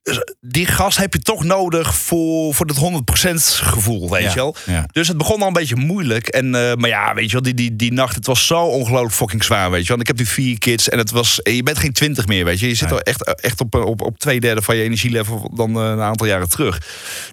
[0.03, 3.33] eh, die gast heb je toch nodig voor, voor dat 100%
[3.63, 4.55] gevoel, weet Ja, je wel.
[4.65, 4.85] ja.
[4.91, 6.27] Dus het begon al een beetje moeilijk.
[6.27, 9.13] En, eh, maar ja, weet je wel, die, die, die nacht, het was zo ongelooflijk
[9.13, 9.97] fucking zwaar, weet je wel.
[9.97, 12.59] Want ik heb nu vier kids en het was, je bent geen twintig meer, weet
[12.59, 12.67] je.
[12.67, 15.83] Je zit al echt, echt op, op, op twee derde van je energielevel dan eh,
[15.89, 16.81] een aantal jaren terug.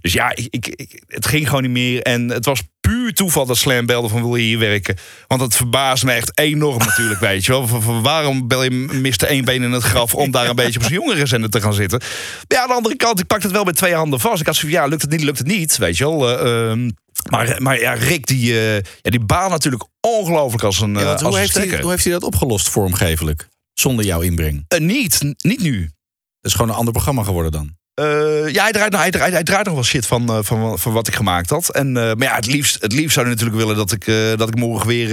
[0.01, 2.03] Dus ja, ik, ik, ik- het ging gewoon niet meer.
[2.03, 4.97] En het was puur toeval dat Slam belde van wil je hier werken.
[5.27, 7.67] Want het verbaast me echt enorm natuurlijk, weet je wel.
[7.67, 9.25] Van, van waarom bel je Mr.
[9.25, 11.99] één been in het graf om daar een beetje op zijn jongerenzender te gaan zitten?
[11.99, 12.09] Maar
[12.49, 14.41] ja, aan de andere kant, ik pak het wel met twee handen vast.
[14.41, 16.39] Ik had zo van, ja, lukt het niet, lukt het niet, weet je wel.
[16.39, 16.91] Eh, ehm,
[17.31, 21.11] maar, maar ja, Rick, die, eh ja, die baalt natuurlijk ongelooflijk als een, Ja, eh,
[21.13, 23.49] als hoe, een heeft hij, hoe heeft hij dat opgelost vormgevelijk?
[23.75, 24.65] Zonder jouw inbreng?
[24.79, 25.81] Niet, niet nu.
[25.83, 27.77] Het is gewoon een ander programma geworden dan.
[27.95, 30.93] Eh, ja, hij draait, hij, draait, hij draait nog wel shit van, eh, van, van
[30.93, 31.69] wat ik gemaakt had.
[31.69, 34.05] En, eh, maar ja, het liefst, het liefst zou hij natuurlijk willen dat ik,
[34.39, 35.09] dat ik morgen weer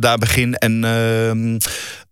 [0.00, 0.54] daar begin.
[0.54, 1.56] En, ehm,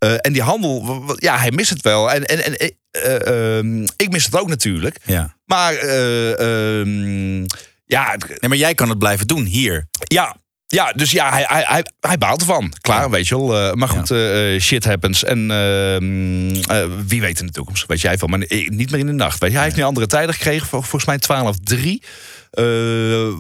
[0.03, 2.11] eh, en die handel, ja, hij mist het wel.
[2.11, 4.99] En, en, en eh, ehm, ik mis het ook natuurlijk.
[5.05, 5.37] Ja.
[5.45, 7.47] Maar eh, ehm,
[7.87, 9.89] ja, Nee, maar jij kan het blijven doen hier.
[10.05, 10.37] ja,
[10.73, 12.73] ja, dus ja, hij, hij, hij, hij baalt ervan.
[12.81, 13.57] Klaar, weet je wel.
[13.69, 15.25] Eh, maar goed, eh, eh, shit happens.
[15.25, 17.87] En ehm, eh, wie weet in de toekomst.
[17.87, 18.29] Weet jij veel.
[18.29, 19.39] Maar niet meer in de nacht.
[19.39, 20.67] Weet je, hij heeft nu andere tijden gekregen.
[20.69, 22.03] vol- Volgens mij 12-3.
[22.51, 22.65] Eh,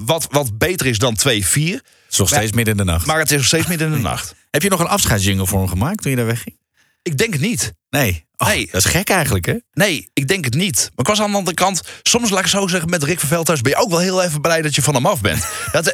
[0.06, 1.20] wat, wat beter is dan 2-4.
[1.24, 3.06] Het is nog steeds midden in de nacht.
[3.06, 4.34] Maar het is nog steeds midden in de nacht.
[4.50, 6.56] Heb je nog een afscheidsjingle voor hem gemaakt toen je daar wegging?
[7.02, 7.72] Ik denk het niet.
[7.96, 8.24] Nee.
[8.36, 8.68] Oh, Nee.
[8.72, 9.54] Dat is gek eigenlijk, hè?
[9.74, 10.76] Nee, ik denk het niet.
[10.76, 13.28] Maar ik was aan de andere kant, soms laat ik zo zeggen, met Rick van
[13.28, 15.46] Veldhuis ben je ook wel heel even blij dat je van hem af bent.
[15.72, 15.86] dat,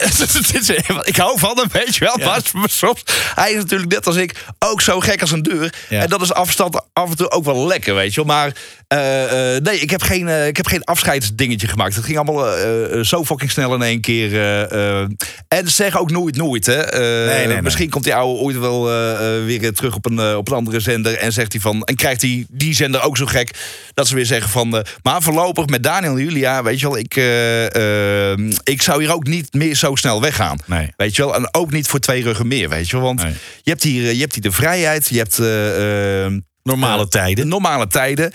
[0.52, 0.68] is-
[1.02, 2.16] ik hou van hem, weet je wel.
[2.26, 3.02] Maar soms,
[3.34, 5.72] hij is natuurlijk net als ik ook zo gek als een deur.
[5.88, 6.02] Ja.
[6.02, 8.34] En dat is afstand af en toe ook wel lekker, weet je wel.
[8.34, 8.52] Maar
[8.88, 11.94] eh, eh, nee, ik heb, geen, eh, ik heb geen afscheidsdingetje gemaakt.
[11.94, 14.32] Het ging allemaal eh, eh, zo fucking snel in één keer.
[14.32, 15.08] eh, eh.
[15.48, 16.80] en zeg ook nooit nooit, hè.
[16.82, 17.62] Eh, nee, nee.
[17.62, 20.54] Misschien komt die oude ooit wel eh, eh, weer terug op een, eh, op een
[20.56, 21.16] andere zender.
[21.18, 21.86] En zegt hij van.
[21.88, 23.50] En krijgt hij die zender ook zo gek.
[23.94, 24.76] Dat ze weer zeggen van.
[24.76, 26.62] eh, maar voorlopig met Daniel en Julia.
[26.62, 26.98] Weet je wel.
[26.98, 30.58] Ik, eh, eh, ik zou hier ook niet meer zo snel weggaan.
[30.66, 30.92] Nee.
[30.96, 31.34] Weet je wel.
[31.34, 32.68] En ook niet voor twee ruggen meer.
[32.68, 33.04] Weet je wel.
[33.04, 33.32] Want Nee.
[33.62, 35.08] je, hebt hier, je hebt hier de vrijheid.
[35.08, 35.38] Je hebt.
[36.62, 37.48] Normale tijden.
[37.48, 38.32] Normale tijden.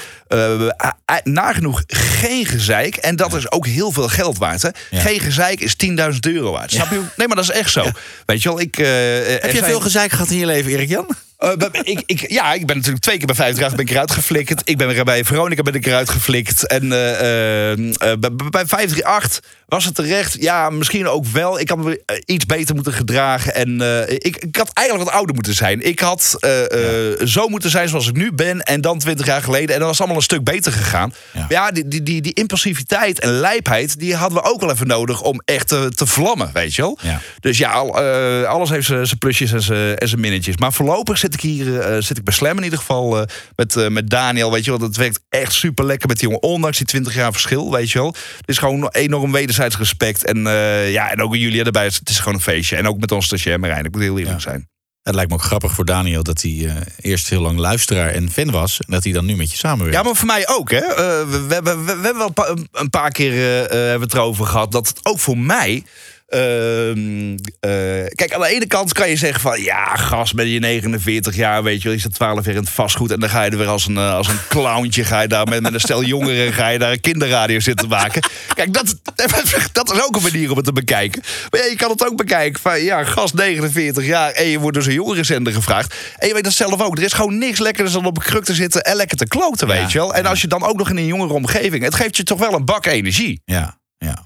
[1.24, 2.96] Nagenoeg geen gezeik.
[2.96, 4.62] En dat is ook heel veel geld waard.
[4.62, 4.70] Hè?
[4.90, 5.00] Ja.
[5.02, 6.72] Geen gezeik is 10.000 euro waard.
[6.72, 7.02] Snap je?
[7.18, 7.86] Nee, maar dat is echt zo.
[8.26, 8.76] Weet je wel, ik...
[8.76, 11.08] Heb je zijn- veel gezeik gehad in je leven, Erik Jan?
[11.44, 14.62] Eh, ik, ik, ja, ik ben natuurlijk twee keer bij 50 ben ik eruit geflikkerd.
[14.70, 16.68] Ik ben bij Veronica ben ik eruit geflikt.
[16.68, 20.36] En eh, bij, bij 538 was het terecht.
[20.40, 21.60] Ja, misschien ook wel.
[21.60, 23.56] Ik had me eh, iets beter moeten gedragen.
[23.56, 25.86] En eh, ik, ik had eigenlijk wat ouder moeten zijn.
[25.86, 28.62] Ik had eh, zo moeten zijn zoals ik nu ben.
[28.62, 29.70] En dan 20 jaar geleden.
[29.70, 31.14] En dan was het allemaal een stuk beter gegaan.
[31.34, 31.40] Ja.
[31.40, 34.00] Maar ja, die, die, die, die impulsiviteit en lijpheid...
[34.00, 37.00] die hadden we ook wel even nodig om echt te, te vlammen, weet je wel.
[37.02, 37.22] Ja.
[37.40, 37.98] Dus ja, al,
[38.46, 39.62] alles heeft zijn plusjes en
[40.08, 40.58] zijn minnetjes.
[40.58, 44.52] Maar voorlopig zit ik hier zit ik bij Slam in ieder geval met, met Daniel.
[44.52, 46.44] Weet je wel, dat werkt echt super lekker met die jongen.
[46.44, 48.16] Ondanks die 20 jaar verschil, weet je wel.
[48.38, 50.26] Het is gewoon enorm wederzijds respect.
[50.26, 51.86] En eh, ja, en ook Julia erbij.
[51.86, 52.76] Het is gewoon een feestje.
[52.76, 53.86] En ook met ons stagiair Marijn.
[53.86, 54.68] Ik moet heel eerlijk zijn.
[55.02, 58.32] Het lijkt me ook grappig voor Daniel dat hij eh, eerst heel lang luisteraar en
[58.32, 58.80] fan was.
[58.80, 59.96] En dat hij dan nu met je samenwerkt.
[59.98, 60.78] Ja, maar voor mij ook, hè.
[60.78, 60.96] Eh,
[61.30, 64.14] we, we, hebben- we, we hebben wel een pa- een paar keer hebben we het
[64.14, 64.72] erover gehad...
[64.72, 65.84] dat het ook voor mij...
[66.28, 69.62] ehm, eh, kijk, aan de ene kant kan je zeggen van...
[69.62, 71.94] ja, gast, met je 49 jaar, weet je wel...
[71.94, 73.12] je zit 12 jaar in het vastgoed...
[73.12, 75.04] en dan ga je er weer als een, eh, als een clowntje...
[75.04, 76.54] ga je daar met, met een stel jongeren...
[76.54, 78.22] ga je daar een kinderradio zitten maken.
[78.54, 78.96] Kijk, dat,
[79.72, 81.22] dat is ook een manier om het te bekijken.
[81.50, 82.82] Maar ja, je kan het ook bekijken van...
[82.82, 84.32] ja, gast, 49 jaar...
[84.32, 85.96] en je wordt dus een jongerenzender gevraagd.
[86.18, 86.98] En je weet dat zelf ook.
[86.98, 88.82] Er is gewoon niks lekkerder dan op een kruk te zitten...
[88.82, 90.14] en lekker te kloten, weet je wel.
[90.14, 91.84] En als je dan ook nog in een jongere omgeving...
[91.84, 93.42] het geeft je toch wel een bak energie.
[93.46, 94.22] Ja, ja.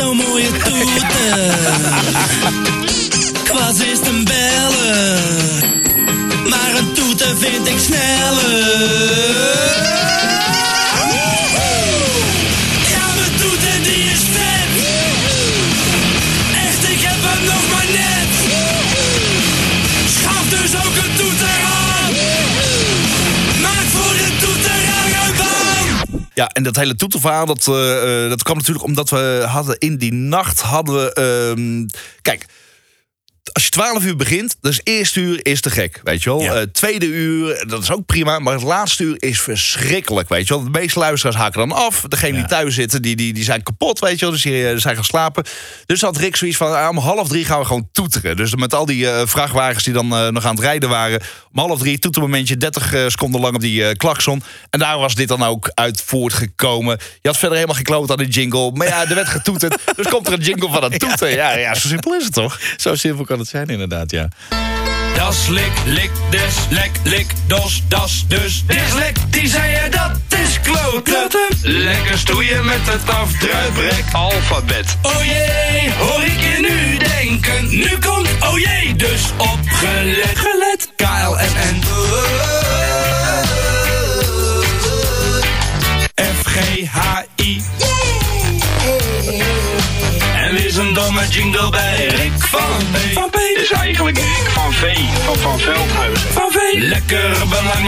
[0.00, 1.54] zo'n mooie toeter.
[3.48, 5.18] Kwas is een bellen,
[6.48, 9.20] maar een toeter vind ik sneller.
[26.40, 29.96] Ja, en dat hele toeterverhaal, dat, eh, eh, dat kwam natuurlijk omdat we hadden in
[29.96, 31.12] die nacht hadden we.
[31.12, 31.86] ehm,
[32.22, 32.46] kijk,
[33.52, 36.42] als je 12 uur begint, dus eerste uur is te gek, weet je wel.
[36.42, 40.54] Eh, tweede uur, dat is ook prima, maar het laatste uur is verschrikkelijk, weet je
[40.54, 40.64] wel.
[40.64, 42.04] De meeste luisteraars haken dan af.
[42.08, 44.30] Degenen die thuis zitten, die, die, die zijn kapot, weet je wel.
[44.30, 45.44] Dus die eh, zijn gaan slapen.
[45.86, 48.36] Dus had Rick zoiets van, ah, om half drie gaan we gewoon toeteren.
[48.36, 51.20] Dus met al die eh, vrachtwagens die dan nog aan het rijden waren.
[51.52, 54.42] Om half drie, toetermomentje, 30 eh, seconden lang op die klakson.
[54.70, 56.98] En daar was dit dan ook uit voortgekomen.
[57.20, 58.70] Je had verder helemaal gekloot aan die jingle.
[58.72, 59.78] Maar ja, er werd getoeterd.
[59.96, 61.30] dus komt er een jingle van een toeter.
[61.30, 62.60] Ja, ja, zo simpel is het toch?
[62.76, 64.28] Zo simpel kan het zijn inderdaad, ja.
[65.14, 68.64] Das lik, lik, des, lek, lik, dos, das, dus.
[68.66, 71.28] Dis, lek, die zei je, dat is kloten.
[71.62, 74.96] Lekker stoeien met het afdruiprek alfabet.
[75.02, 77.39] Oh jee, hoor ik je nu denken.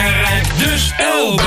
[0.03, 1.41] Belangrijk, dus LB.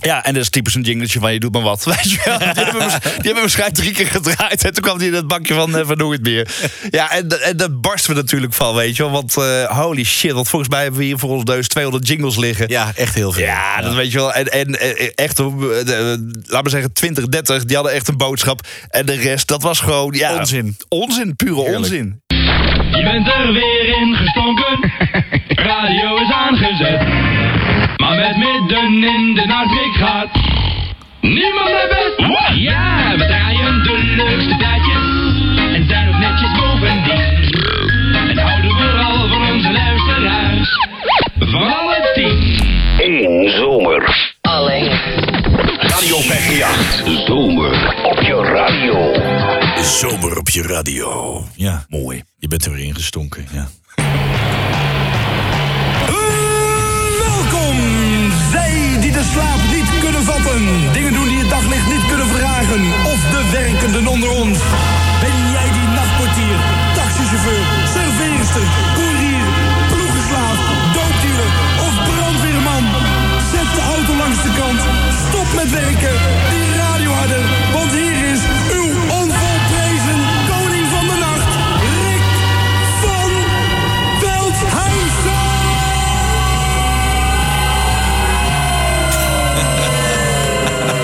[0.00, 1.84] Ja, en dat is typisch een jingletje van je doet maar wat.
[1.94, 2.38] Weet je wel?
[2.38, 4.64] Die hebben, we, die hebben we waarschijnlijk drie keer gedraaid.
[4.64, 6.48] En toen kwam hij in het bankje van, eh, van Doe het meer.
[6.90, 9.12] Ja, en, en daar barsten we natuurlijk van, weet je wel.
[9.12, 12.36] Want eh, holy shit, want volgens mij hebben we hier voor ons deus 200 jingles
[12.36, 12.68] liggen.
[12.68, 13.42] Ja, echt heel veel.
[13.42, 14.32] Ja, dat weet je wel.
[14.32, 15.46] En, en eh, echt, eh,
[16.46, 18.66] laten we zeggen 20, 30, die hadden echt een boodschap.
[18.88, 20.12] En de rest, dat was gewoon...
[20.12, 20.76] Ja, Onzin.
[20.88, 21.76] Onzin, pure Heerlijk.
[21.78, 22.20] onzin.
[22.92, 24.92] Je bent er weer in gestonken.
[25.68, 27.00] Radio is aangezet.
[28.12, 30.28] Maar met midden in de nacht ik gaat.
[31.20, 32.26] Niemand naar bed.
[32.54, 34.96] Ja, we draaien de leukste plaatjes.
[35.74, 37.50] En zijn ook netjes bovendien.
[38.28, 40.88] En houden vooral van onze luisteraars.
[41.38, 42.58] Van alle tien.
[42.98, 44.34] In zomer.
[44.40, 44.90] Alleen.
[45.80, 47.26] Radio 538.
[47.26, 49.12] Zomer op je radio.
[49.82, 51.42] Zomer op je radio.
[51.56, 52.22] Ja, mooi.
[52.38, 53.68] Je bent er weer ingestonken, ja.
[57.18, 58.01] Welkom!
[59.02, 62.82] Die de slaap niet kunnen vatten, dingen doen die het daglicht niet kunnen verdragen,
[63.12, 64.58] of de werkenden onder ons.
[65.22, 66.56] Ben jij die nachtportier,
[66.94, 68.66] taxichauffeur, serveerster,
[68.98, 69.44] koerier,
[69.92, 70.58] ploegenslaaf,
[70.96, 71.50] dooddealer
[71.86, 72.84] of brandweerman?
[73.52, 74.80] Zet de auto langs de kant,
[75.26, 76.16] stop met werken,
[76.52, 78.11] die radio harder, want hier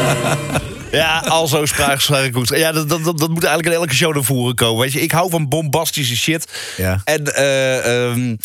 [0.90, 2.48] Ja, al zo spraakgoed.
[2.48, 4.80] Ja, dat, dat, dat, dat moet eigenlijk in elke show naar voren komen.
[4.80, 6.52] Weet je, ik hou van bombastische shit.
[6.76, 7.00] Ja.
[7.04, 8.36] En eh, ehm,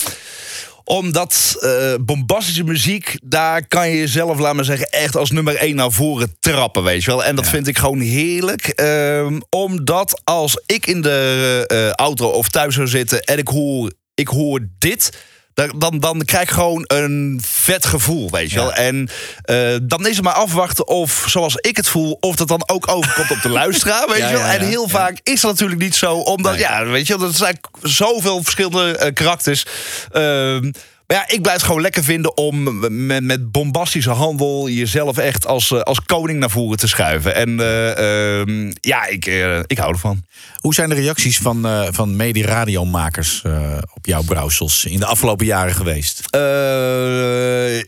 [0.84, 5.76] omdat eh, bombastische muziek, daar kan je jezelf, laat maar zeggen, echt als nummer één
[5.76, 7.24] naar voren trappen, weet je wel.
[7.24, 8.68] En dat vind ik gewoon heerlijk.
[8.68, 13.92] Ehm, omdat als ik in de eh, auto of thuis zou zitten en ik hoor,
[14.14, 15.12] ik hoor dit.
[15.54, 18.74] Dan, dan, dan krijg ik gewoon een vet gevoel, weet je wel.
[18.74, 19.10] En
[19.42, 22.18] eh, dan is het maar afwachten of, zoals ik het voel...
[22.20, 24.46] of dat dan ook overkomt op de luisteraar, weet je wel.
[24.46, 26.16] En heel vaak is dat natuurlijk niet zo.
[26.16, 29.66] Omdat, ja, weet je wel, er zijn zoveel verschillende eh, karakters.
[30.12, 30.72] Ehm,
[31.14, 32.64] maar ja, ik blijf het gewoon lekker vinden om
[33.06, 34.70] met, met bombastische handel...
[34.70, 37.36] jezelf echt als, eh, als koning naar voren te schuiven.
[37.36, 40.24] En eh, ehm, ja, ik, eh, ik hou ervan.
[40.56, 45.74] Hoe zijn de reacties van, van mede-radiomakers eh, op jouw brouwsels in de afgelopen jaren
[45.74, 46.20] geweest?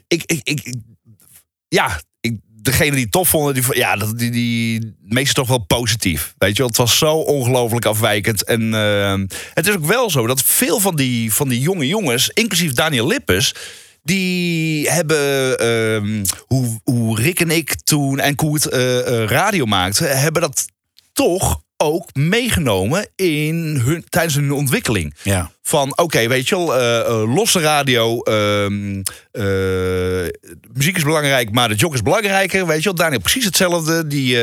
[0.08, 0.74] Ik, ik, ik,
[1.68, 2.00] ja,
[2.66, 6.34] degene die tof vonden, die, ja, die, die meestal toch wel positief.
[6.38, 8.44] Weet je het was zo ongelooflijk afwijkend.
[8.44, 12.30] En eh, het is ook wel zo dat veel van die, van die jonge jongens,
[12.34, 13.56] inclusief Daniel Lippes.
[14.04, 20.42] Die hebben, ehm, hoe, hoe Rick en ik toen en Koert eh, radio maakten, hebben
[20.42, 20.66] dat
[21.14, 25.14] toch ook meegenomen in hun, tijdens hun ontwikkeling.
[25.24, 25.52] Ja.
[25.62, 28.22] Van oké, weet je wel, eh, eh, losse radio.
[28.22, 29.02] ehm,
[29.32, 29.44] eh,
[30.74, 32.68] muziek is belangrijk, maar de jog is belangrijker.
[32.68, 34.08] Weet je wel, Daniel precies hetzelfde.
[34.08, 34.38] Die,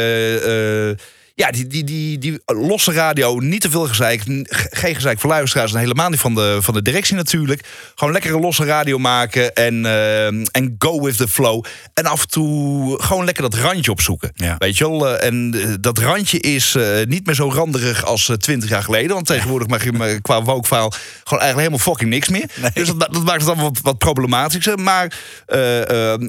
[1.35, 4.23] ja, die, die, die, die losse radio, niet te veel gezeik.
[4.71, 7.65] Geen gezeik voor luisteraars en helemaal niet van de, van de directie natuurlijk.
[7.95, 11.65] Gewoon lekkere losse radio maken en, eh, en go with the flow.
[11.95, 14.33] En af en toe gewoon lekker dat randje opzoeken.
[14.59, 15.09] Weet je wel?
[15.09, 16.77] Eh, En eh, dat randje is
[17.09, 19.15] niet meer zo randerig als twintig jaar geleden.
[19.15, 20.93] Want tegenwoordig mag je qua woke-file
[21.25, 22.51] gewoon eigenlijk helemaal fucking niks meer.
[22.75, 24.79] Dus dat, dat maakt het allemaal wat, wat problematischer.
[24.79, 25.13] Maar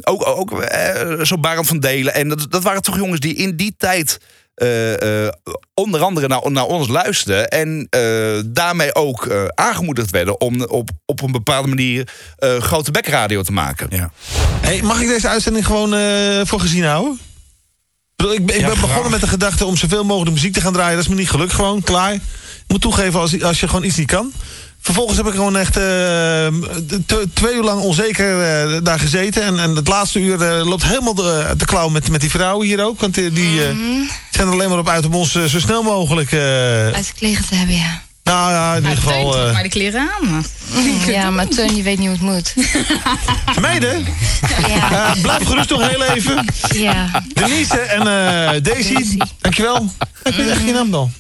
[0.04, 0.64] ook, ook
[1.24, 2.14] zo Barend van Delen.
[2.14, 4.20] En dat, dat waren toch jongens die in die tijd
[4.56, 5.34] eh, eh,
[5.74, 7.48] onder andere naar, naar ons luisterden.
[7.48, 12.92] En eh, daarmee ook eh, aangemoedigd werden om op, op een bepaalde manier eh, grote
[12.92, 13.88] bekradio te maken.
[13.90, 14.12] Ja.
[14.62, 17.20] Hey, mag ik deze uitzending gewoon eh, voor gezien houden?
[18.32, 20.96] Ik, ben, ik ben begonnen met de gedachte om zoveel mogelijk muziek te gaan draaien.
[20.96, 22.14] Dat is me niet gelukt, gewoon klaar.
[22.14, 22.22] Ik
[22.68, 24.32] moet toegeven als, als je gewoon iets niet kan.
[24.84, 26.48] Vervolgens heb ik gewoon echt eh,
[27.06, 29.44] t- twee uur lang onzeker eh, daar gezeten.
[29.44, 32.68] En, en het laatste uur eh, loopt helemaal de, de klauw met, met die vrouwen
[32.68, 33.00] hier ook.
[33.00, 33.76] Want die, die eh,
[34.32, 36.32] zijn er alleen maar op uit om ons zo snel mogelijk...
[36.32, 36.40] eh,
[36.86, 38.02] Uit de kleren te hebben, ja.
[38.24, 39.38] nou ja, in ieder geval...
[39.48, 40.46] eh, maar de kleren aan.
[41.08, 42.54] Ja, maar Teun, je weet niet hoe het moet.
[43.62, 44.06] Meiden,
[44.68, 46.46] eh, blijf gerust nog heel even.
[46.76, 47.24] Ja.
[47.34, 49.92] Denise en eh, Daisy, dankjewel.
[50.24, 51.12] Ik weet echt geen naam dan.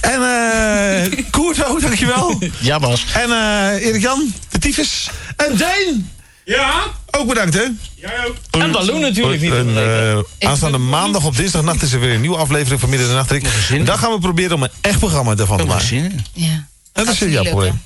[0.00, 2.38] En eh Koert ook, dankjewel.
[2.58, 3.04] Ja, Bas.
[3.14, 5.10] En eh Erik-Jan, de tyfus.
[5.36, 6.00] En Dane.
[6.44, 6.82] Ja?
[7.10, 7.64] Ook bedankt, hè?
[7.94, 8.62] Jij ook.
[8.62, 9.52] En Balloon natuurlijk niet.
[9.52, 13.14] En, eh, aanstaande maandag op dinsdagnacht is er weer een nieuwe aflevering van Midden in
[13.14, 13.70] de Nacht.
[13.70, 16.24] En dan gaan we proberen om een echt programma daarvan te maken.
[16.32, 16.66] Ja.
[16.92, 17.80] Dat is jouw probleem.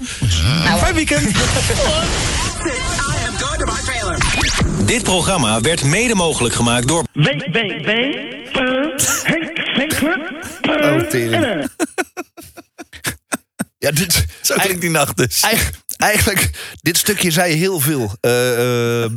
[0.78, 1.30] Fijn weekend.
[4.84, 7.04] Dit programma werd mede mogelijk gemaakt door...
[10.62, 11.68] Oh, tering.
[13.78, 15.40] Ja, dit, Zo klinkt die nacht dus.
[15.40, 16.50] Eigenlijk, eigenlijk,
[16.82, 18.16] dit stukje zei heel veel.
[18.20, 19.10] Eh, eh,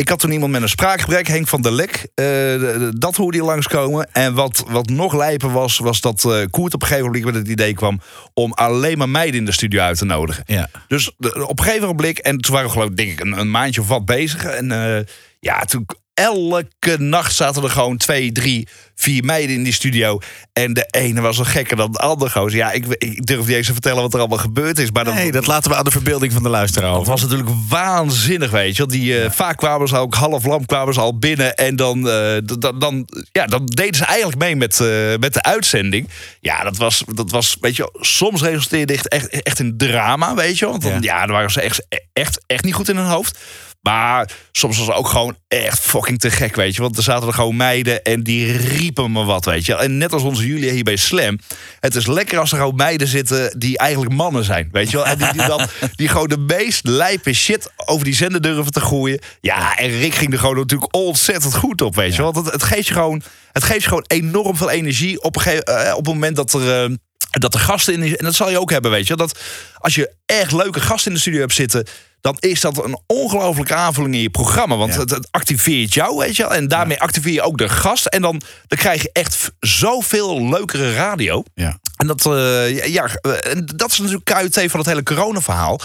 [0.00, 2.08] ik had toen iemand met een spraakgebrek, Henk van der Lek.
[2.14, 4.08] De- dat hoorde je langskomen.
[4.12, 7.34] En wat, wat nog lijper was, was dat eh Koert op een gegeven moment met
[7.34, 8.00] het idee kwam...
[8.34, 10.42] om alleen maar meiden in de studio uit te nodigen.
[10.46, 10.68] Ja.
[10.88, 13.38] Dus de- op een gegeven moment, en toen waren we geloof ik, denk ik een,
[13.38, 14.44] een maandje of wat bezig.
[14.44, 15.04] En eh,
[15.40, 15.86] ja, toen
[16.24, 20.18] elke nacht zaten er gewoon twee, drie, vier meiden in die studio.
[20.52, 22.58] En de ene was nog gekker dan de andere gozer.
[22.58, 24.90] Ja, ik, ik durf niet eens te vertellen wat er allemaal gebeurd is.
[24.90, 27.12] Maar dat, Nee, dat laten we aan de verbeelding van de luisteraar dat over.
[27.12, 28.86] was natuurlijk waanzinnig, weet je.
[28.86, 31.54] Die, eh, Vaak kwamen ze ook half lam kwamen ze al binnen.
[31.56, 34.88] En dan, eh, d- d- dan, ja, dan deden ze eigenlijk mee met, eh,
[35.20, 36.08] met de uitzending.
[36.40, 40.58] Ja, dat was, dat was weet je, soms resulteerde het echt, echt in drama, weet
[40.58, 40.66] je.
[40.66, 41.20] Want dan, ja.
[41.26, 43.38] dan waren ze echt, echt, echt niet goed in hun hoofd.
[43.80, 46.82] Maar soms was het ook gewoon echt fucking te gek, weet je.
[46.82, 49.76] Want er zaten er gewoon meiden en die riepen me wat, weet je.
[49.76, 51.38] En net als onze Julia hier bij Slam.
[51.80, 55.06] Het is lekker als er gewoon meiden zitten die eigenlijk mannen zijn, weet je wel.
[55.06, 55.66] En die, die, dan,
[55.96, 59.20] die gewoon de meest lijpe shit over die zender durven te gooien.
[59.40, 62.22] Ja, en Rick ging er gewoon natuurlijk ontzettend goed op, weet je.
[62.22, 63.22] Want het, het, geeft je gewoon,
[63.52, 66.52] het geeft je gewoon enorm veel energie op, een gege- eh, op het moment dat
[66.52, 66.84] er...
[66.84, 66.90] eh,
[67.30, 69.38] dat de gasten in, en dat zal je ook hebben, weet je, dat
[69.78, 71.86] als je echt leuke gasten in de studio hebt zitten,
[72.20, 74.76] dan is dat een ongelofelijke aanvulling in je programma.
[74.76, 76.54] Want het, het activeert jou, weet je wel.
[76.54, 78.06] En daarmee activeer je ook de gast.
[78.06, 81.42] En dan, dan krijg je echt zoveel leukere radio.
[81.54, 81.78] Ja.
[81.96, 85.80] En dat, eh, ja, en dat is natuurlijk KUT van het hele corona-verhaal.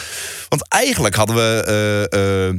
[0.49, 1.63] Want eigenlijk hadden we
[2.11, 2.55] eh, eh,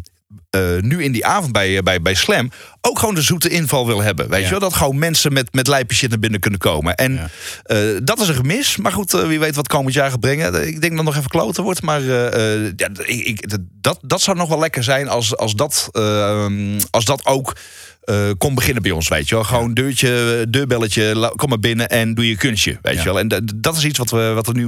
[0.51, 2.51] eh, nu in die avond bij, eh, bij, bij Slam
[2.81, 4.29] ook gewoon de zoete inval willen hebben.
[4.29, 4.59] Weet je wel?
[4.61, 6.95] Dat gewoon mensen met, met lijpe shit naar binnen kunnen komen.
[6.95, 7.31] En
[7.62, 8.77] eh, dat is een gemis.
[8.77, 10.66] Maar goed, wie weet wat komend jaar gaat brengen.
[10.68, 11.83] Ik denk dat nog even kloten wordt.
[11.83, 16.47] Maar ja, ik, dat, dat zou nog wel lekker zijn als, als, dat, eh,
[16.91, 17.57] als dat ook
[18.03, 19.45] eh, kon beginnen bij ons, weet je wel.
[19.45, 23.18] Gewoon deurtje, deurbelletje, kom maar binnen en doe je kunstje, weet je wel.
[23.18, 24.66] En dat is iets wat we, wat we nu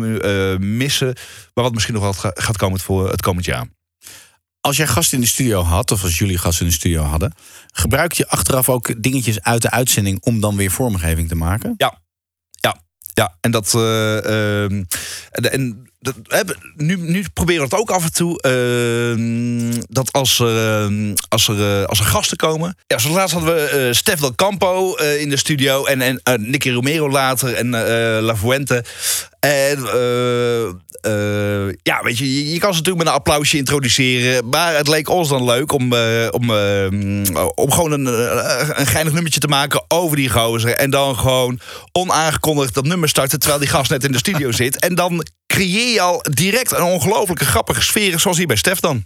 [0.58, 1.12] missen,
[1.54, 3.66] maar wat misschien nog wel ga- gaat komen voor het komend jaar.
[4.60, 7.34] Als jij gasten in de studio had, of als jullie gasten in de studio hadden,
[7.72, 11.74] gebruik je achteraf ook dingetjes uit de uitzending om dan weer vormgeving te maken?
[11.76, 11.98] Ja,
[12.50, 12.80] ja,
[13.14, 13.36] ja.
[13.40, 13.74] En dat.
[13.74, 14.84] eh, ehm,
[15.30, 16.14] en, dat,
[16.76, 18.42] nu, nu proberen we het ook af en toe.
[18.42, 22.76] ehm, dat als er, ehm, als, er, eh, als er gasten komen.
[22.86, 25.84] Ja, zoals laatst hadden we eh Stef Del Campo in de studio.
[25.84, 27.54] En, en Nicky Romero later.
[27.54, 27.70] En
[28.20, 28.84] La Fuente.
[29.40, 29.78] En
[31.00, 34.48] eh, ja, weet je, je, kan ze natuurlijk met een applausje introduceren.
[34.48, 38.06] Maar het leek ons dan leuk om, eh, om, eh, om gewoon een,
[38.80, 40.70] een geinig nummertje te maken over die gozer.
[40.70, 41.60] En dan gewoon
[41.92, 44.78] onaangekondigd dat nummer starten terwijl die gast net in de studio zit.
[44.78, 49.04] En dan creëer je al direct een ongelooflijke grappige sfeer, zoals hier bij Stef dan.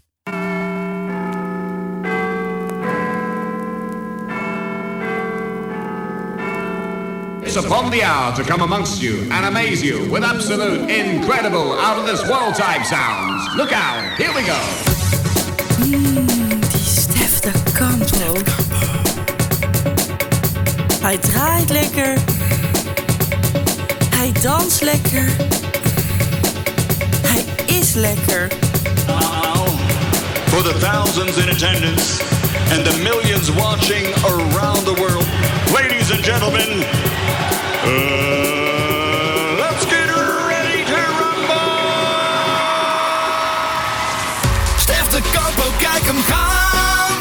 [7.45, 11.99] It's upon the hour to come amongst you and amaze you with absolute, incredible, out
[11.99, 13.57] of this world type sounds.
[13.57, 14.59] Look out, here we go.
[15.81, 18.35] Mmh, die Stef de Campo.
[21.03, 22.19] Hij draait lekker.
[24.15, 25.29] Hij danst lekker.
[27.27, 28.49] Hij is lekker.
[30.47, 32.23] For the thousands in attendance
[32.73, 35.27] and the millions watching around the world,
[35.73, 36.85] ladies and gentlemen,
[37.87, 38.43] uh,
[39.61, 40.09] let's get
[40.49, 41.73] ready to rumble!
[44.77, 47.13] Stef de Campo, kijk hem gaan.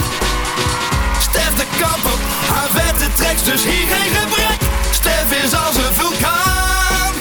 [1.19, 2.09] Stef de Campo,
[2.47, 4.59] haar vette trekt dus hier geen gebrek.
[4.91, 7.13] Stef is als een vulkaan.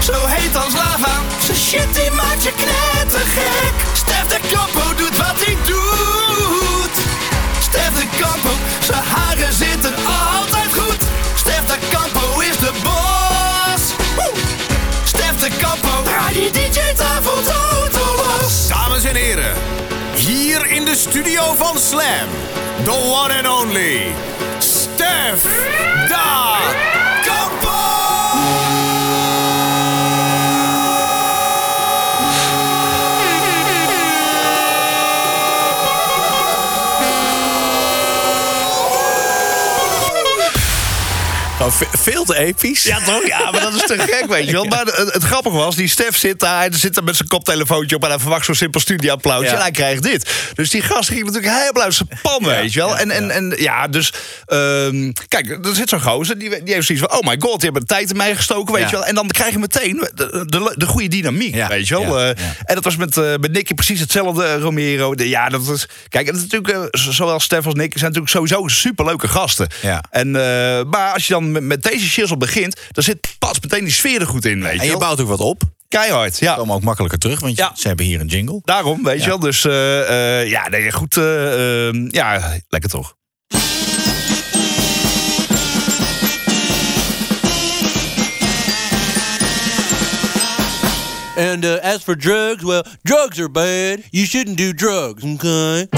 [0.00, 1.14] Zo heet als lava.
[1.38, 3.74] Zijn shit die maakt je knettergek.
[3.92, 6.94] Stef de Campo doet wat hij doet.
[7.60, 8.50] Stef de Campo,
[8.80, 10.33] zijn haren zitten altijd
[18.94, 19.54] Dames en heren,
[20.14, 22.28] hier in de studio van Slam,
[22.84, 24.12] the one and only
[24.58, 25.42] Stef
[26.08, 26.73] Da
[41.64, 42.82] Gewoon ve- veel te episch.
[42.82, 43.26] Ja, toch?
[43.26, 44.64] Ja, maar dat is te gek, weet je wel.
[44.74, 46.58] Maar het, het grappige was, die Stef zit daar...
[46.58, 48.02] hij zit daar met zijn koptelefoontje op...
[48.02, 49.44] en hij verwacht zo'n simpel studioapplausje.
[49.50, 49.54] Ja.
[49.56, 50.32] En hij krijgt dit.
[50.54, 52.98] Dus die gast ging natuurlijk helemaal uit zijn pan, weet je wel.
[52.98, 54.12] En, en, en ja, dus...
[54.46, 57.18] ehm, kijk, er zit zo'n gozer, die, die heeft zoiets van...
[57.18, 59.04] oh my god, die hebben de tijd in mij gestoken, weet je wel.
[59.04, 62.20] En dan krijg je meteen de, de, de goede dynamiek, weet je wel.
[62.20, 62.28] Eh,
[62.64, 65.14] En dat was met, eh, met Nicky precies hetzelfde, eh, Romero.
[65.14, 65.88] De- ja, dat is...
[66.08, 69.68] Kijk, het is natuurlijk, zowel Stef als Nicky zijn natuurlijk sowieso superleuke gasten.
[69.82, 70.02] Ja.
[70.10, 70.30] En,
[70.90, 74.20] maar als je dan met, met deze shizzle begint, dan zit pas meteen die sfeer
[74.20, 74.98] er goed in, weet je En je wel.
[75.00, 75.62] bouwt ook wat op.
[75.88, 76.54] Keihard, ja.
[76.54, 78.60] Komen ook makkelijker terug, want ze hebben hier een jingle.
[78.64, 79.22] Daarom, weet Ja.
[79.24, 79.38] je wel.
[79.38, 81.16] Dus eh, eh, ja, nee, goed.
[81.16, 83.14] eh, ehm, ja, lekker toch.
[91.36, 93.98] And uh, as for drugs, well, drugs are bad.
[94.12, 95.88] You shouldn't do drugs, okay?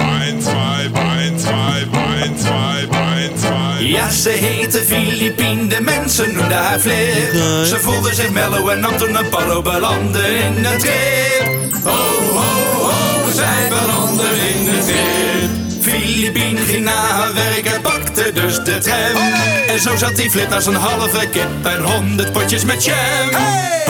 [3.78, 7.32] Ja, ze heette Filipien, de mensen noemden haar Flip.
[7.64, 11.72] Ze voelde zich mellow en nam toen een paddo belandde in het trip.
[11.84, 11.92] Ho,
[12.32, 15.82] ho, ho, zij belandde in de trip.
[15.82, 19.32] Filipien ging na haar werk en pakte dus de tram.
[19.66, 23.85] En zo zat die Flip als een halve kip en honderd potjes met jam.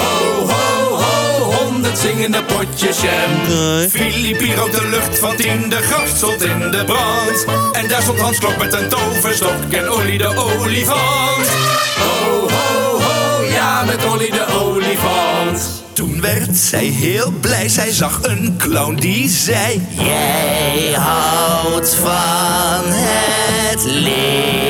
[2.26, 4.54] Honderd zingende potjes jam.
[4.54, 7.44] Rook de lucht van tien, de gracht stond in de brand.
[7.72, 11.48] En daar stond Hans Klok met een toverstok en Olly de olifant.
[11.96, 15.84] Ho, ho, ho, ja, met Olly de olifant.
[15.92, 19.86] Toen werd zij heel blij, zij zag een clown die zei...
[19.88, 24.64] Jij houdt van het leven.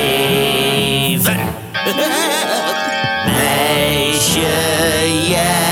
[3.36, 4.40] Meisje,
[5.28, 5.65] jij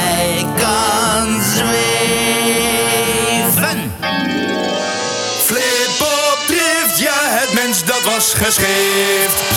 [8.33, 8.55] was.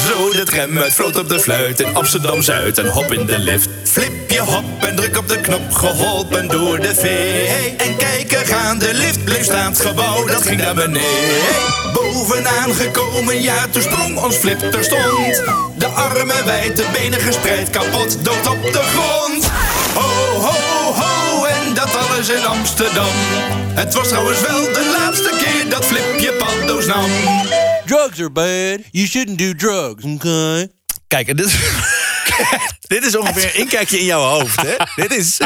[0.07, 3.69] Zo de tram uit vloot op de fluit in Amsterdam-Zuid en hop in de lift.
[3.83, 7.75] Flip je hop en druk op de knop, geholpen door de vee.
[7.77, 11.55] En kijken gaan, de lift bleef staan, het gebouw dat ging naar beneden.
[11.93, 15.43] Bovenaan gekomen, ja, toen sprong ons flip terstond.
[15.75, 19.45] De armen wijd, de benen gespreid, kapot, dood op de grond.
[19.93, 23.15] Ho, ho, ho, en dat alles in Amsterdam.
[23.73, 27.66] Het was trouwens wel de laatste keer dat Flip je nam.
[27.87, 28.79] Drugs are bad.
[28.91, 30.67] You shouldn't do drugs, okay?
[31.07, 31.55] Kijk, en dit is...
[32.87, 34.75] Dit is ongeveer een inkijkje in jouw hoofd, hè?
[34.95, 35.37] Dit is...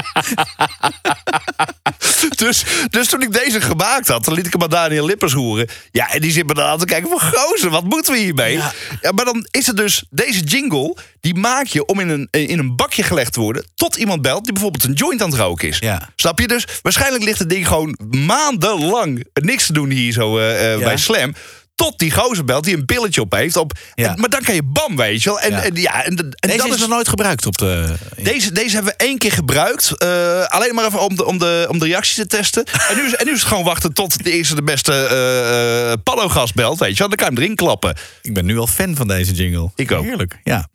[2.43, 5.67] dus, dus toen ik deze gemaakt had, dan liet ik hem aan Daniel Lippers horen.
[5.91, 7.19] Ja, en die zit me dan aan te kijken van...
[7.21, 8.53] Gozer, wat moeten we hiermee?
[8.53, 8.71] Ja.
[9.15, 10.03] maar dan is het dus...
[10.09, 13.65] Deze jingle, die maak je om in een, in een bakje gelegd te worden...
[13.75, 15.81] tot iemand belt die bijvoorbeeld een joint aan het roken is.
[16.15, 16.47] Snap je?
[16.47, 19.25] Dus waarschijnlijk ligt het ding gewoon maandenlang...
[19.33, 20.85] niks te doen hier zo eh, eh, Ja.
[20.85, 21.33] bij Slam...
[21.81, 23.55] Tot die gozer belt die een pilletje op heeft.
[23.55, 25.39] Op, en- maar dan kan je bam, weet je wel.
[25.39, 25.63] En, Ja.
[25.63, 27.93] en, ja, en, en Deze dat is nog nooit gebruikt op de...
[28.21, 29.97] deze, deze hebben we één keer gebruikt.
[29.97, 32.63] eh, alleen maar even om de, om, de, om de reacties te testen.
[32.89, 36.53] En nu, is, en nu is het gewoon wachten tot de eerste de beste Pallo-gast
[36.53, 36.79] belt.
[36.79, 37.95] Weet je wel, dan kan je hem erin klappen.
[38.21, 39.71] Ik ben nu al fan van deze jingle.
[39.75, 40.03] Ik ook.
[40.03, 40.67] Heerlijk, ja.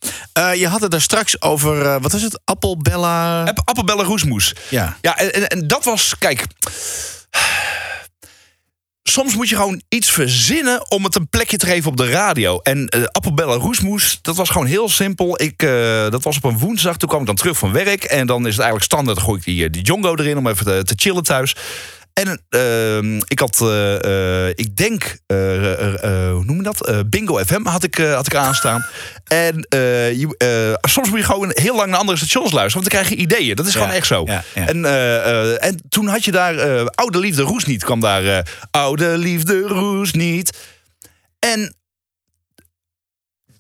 [0.55, 2.41] Je had het daar straks over, wat is het?
[2.45, 3.45] Appelbella...
[3.45, 4.55] App- Appelbellen roesmoes.
[4.69, 4.97] Ja.
[5.01, 6.45] Ja, en, en, en dat was, kijk...
[9.09, 12.59] Soms moet je gewoon iets verzinnen om het een plekje te geven op de radio.
[12.59, 15.43] En eh appelbellen roesmoes, dat was gewoon heel simpel.
[15.43, 18.05] Ik, eh, dat was op een woensdag, toen kwam ik dan terug van werk.
[18.05, 20.95] En dan is het eigenlijk standaard, gooi ik die, eh, die erin om even te
[20.97, 21.55] chillen thuis.
[22.23, 25.37] En ehm, ik had, eh, eh, ik denk, eh,
[26.31, 27.11] hoe noem je dat?
[27.11, 28.87] Bingo FM had ik, had ik aanstaan.
[29.25, 33.09] En je, soms moet je gewoon heel lang naar andere stations luisteren, want dan krijg
[33.09, 33.57] je ideeën.
[33.57, 34.23] Dat is Ja, gewoon echt zo.
[34.27, 34.67] ja, ja.
[34.67, 34.85] En,
[35.61, 40.57] en toen had je daar Oude Liefde Roes niet, kwam daar Oude Liefde Roes niet.
[41.39, 41.75] En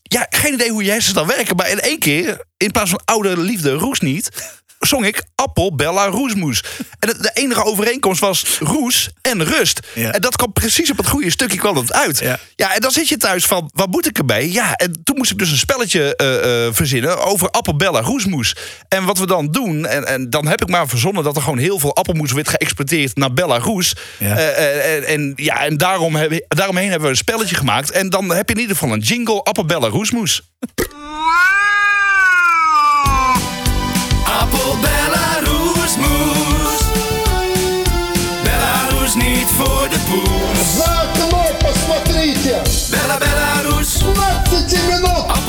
[0.02, 1.56] ja, geen idee hoe je hersens dan werken.
[1.56, 4.54] Maar in één keer, in plaats van oude liefde roes niet...
[4.80, 6.62] zong ik appel, bella, roesmoes.
[6.98, 9.80] En de, de enige overeenkomst was roes en rust.
[9.94, 12.18] En dat kwam precies op het goede stukje kwam dat uit.
[12.56, 12.74] Ja.
[12.74, 14.48] en dan zit je thuis van, wat moet ik erbij?
[14.48, 18.56] Ja, en toen moest ik dus een spelletje eh, eh, verzinnen over appel, bella, roesmoes.
[18.88, 21.24] En wat we dan doen, en, en dan heb ik maar verzonnen...
[21.24, 23.94] dat er gewoon heel veel appelmoes werd geëxporteerd naar Bella Roes.
[24.18, 24.36] Ja.
[24.36, 27.90] Eh, en, en ja, en daarom heb, daaromheen hebben we een spelletje gemaakt.
[27.90, 30.42] En dan heb je in ieder geval een jingle, appel, bella, roesmoes.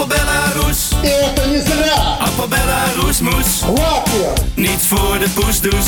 [0.07, 0.91] Belarus.
[1.03, 2.19] И это не зря!
[2.21, 3.61] Appel Belarus moes.
[3.63, 4.33] Лапия!
[4.55, 5.87] Niet voor de poesdoes.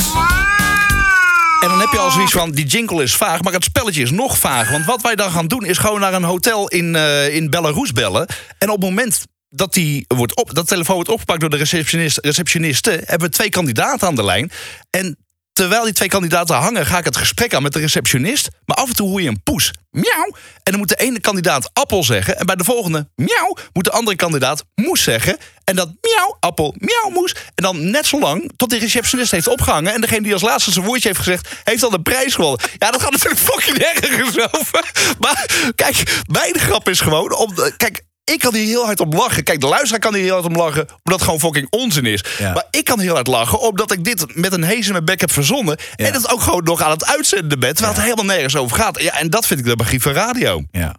[1.59, 4.11] En dan heb je al zoiets van, die jingle is vaag, maar het spelletje is
[4.11, 4.71] nog vaag.
[4.71, 7.91] Want wat wij dan gaan doen, is gewoon naar een hotel in, eh, in Belarus
[7.91, 8.27] bellen.
[8.57, 12.17] En op het moment dat, die wordt op, dat telefoon wordt opgepakt door de receptionist,
[12.21, 12.89] receptioniste...
[12.89, 14.51] hebben we twee kandidaten aan de lijn.
[14.89, 15.17] En
[15.60, 18.48] terwijl die twee kandidaten hangen, ga ik het gesprek aan met de receptionist.
[18.64, 19.72] Maar af en toe hoor je een poes.
[19.90, 20.34] Miauw.
[20.62, 22.38] En dan moet de ene kandidaat appel zeggen.
[22.38, 25.38] En bij de volgende, miauw, moet de andere kandidaat moes zeggen.
[25.64, 27.34] En dat miauw, appel, miauw, moes.
[27.54, 29.92] En dan net zo lang tot de receptionist heeft opgehangen.
[29.92, 32.60] En degene die als laatste zijn woordje heeft gezegd, heeft al de prijs gewonnen.
[32.78, 34.90] Ja, dat gaat natuurlijk fucking ergens over.
[35.18, 37.34] Maar kijk, mijn grap is gewoon...
[37.34, 38.02] Om, kijk,
[38.32, 39.42] ik kan hier heel hard om lachen.
[39.42, 40.82] Kijk, de luisteraar kan hier heel hard om lachen.
[40.82, 42.24] Omdat het gewoon fucking onzin is.
[42.40, 43.60] Maar ik kan heel hard lachen.
[43.60, 45.76] Omdat ik dit met een hees in mijn bek heb verzonnen.
[45.96, 47.74] En het ook gewoon nog aan het uitzenden ben.
[47.74, 49.02] Terwijl het helemaal nergens over gaat.
[49.02, 50.62] Ja, en dat vind ik de magie van radio.
[50.70, 50.96] Ja.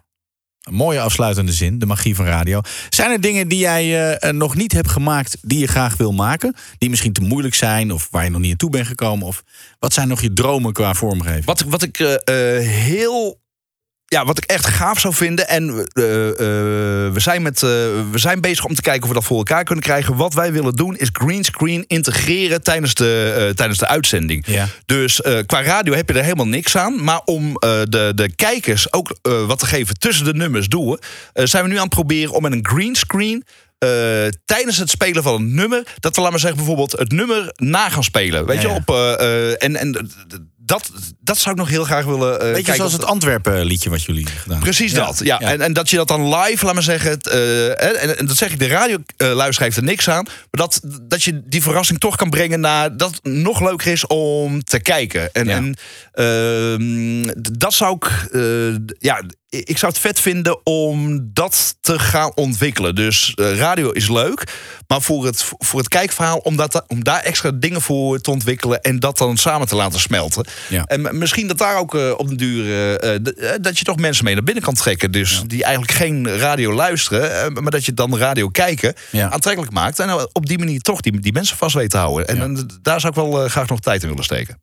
[0.62, 2.60] Een mooie afsluitende zin, de magie van radio.
[2.88, 6.12] Zijn er dingen die jij eh, eh, nog niet hebt gemaakt die je graag wil
[6.12, 6.54] maken?
[6.78, 9.26] Die misschien te moeilijk zijn of waar je nog niet aan toe bent gekomen?
[9.26, 9.42] Of
[9.78, 11.44] wat zijn nog je dromen qua vormgeving?
[11.44, 12.16] Wat, wat ik eh,
[12.66, 13.40] heel.
[14.12, 15.48] Ja, wat ik echt gaaf zou vinden.
[15.48, 16.36] En eh, eh,
[17.12, 17.68] we, zijn met, eh,
[18.10, 20.16] we zijn bezig om te kijken of we dat voor elkaar kunnen krijgen.
[20.16, 24.46] Wat wij willen doen is greenscreen integreren tijdens de, tijdens de uitzending.
[24.46, 24.66] Ja.
[24.86, 27.04] Dus qua radio heb je er helemaal niks aan.
[27.04, 27.52] Maar om
[27.88, 30.98] de, de kijkers ook wat te geven tussen de nummers door,
[31.32, 33.44] eh, zijn we nu aan het proberen om met een greenscreen.
[33.78, 33.88] eh,
[34.44, 37.88] tijdens het spelen van een nummer, dat we, laten we zeggen, bijvoorbeeld het nummer na
[37.88, 38.46] gaan spelen.
[38.46, 38.74] Weet Ja, je, ja.
[38.86, 39.58] op.
[39.60, 40.10] en en
[40.72, 42.32] dat, dat zou ik nog heel graag willen.
[42.32, 44.60] eh, Beetje kijken zoals het Antwerpen liedje wat jullie gedaan hebben.
[44.60, 45.40] Precies dat, ja.
[45.40, 47.10] En, en dat je dat dan live, laat maar zeggen...
[47.10, 50.24] het, eh, en, en dat zeg ik, de radioluisteraar heeft er niks aan...
[50.24, 52.96] maar dat, dat je die verrassing toch kan brengen naar...
[52.96, 55.32] dat het nog leuker is om te kijken.
[55.32, 55.74] En, en
[56.12, 58.28] ehm, dat zou ik...
[58.32, 59.22] eh, ja,
[59.52, 62.94] ik zou het vet vinden om dat te gaan ontwikkelen.
[62.94, 64.44] Dus eh, radio is leuk,
[64.86, 66.38] maar voor het, voor het kijkverhaal...
[66.38, 68.80] Om, dat, om daar extra dingen voor te ontwikkelen...
[68.80, 70.46] en dat dan samen te laten smelten.
[70.68, 70.84] Ja.
[70.84, 72.96] En misschien dat daar ook eh, op den duur...
[72.96, 75.10] eh, dat je toch mensen mee naar binnen kan trekken.
[75.10, 77.52] Dus die eigenlijk geen radio luisteren...
[77.52, 79.98] maar dat je dan radio kijken aantrekkelijk maakt.
[79.98, 82.28] En op die manier toch die, die mensen vast weet te houden.
[82.28, 84.60] En eh, daar zou ik wel graag nog tijd in willen steken.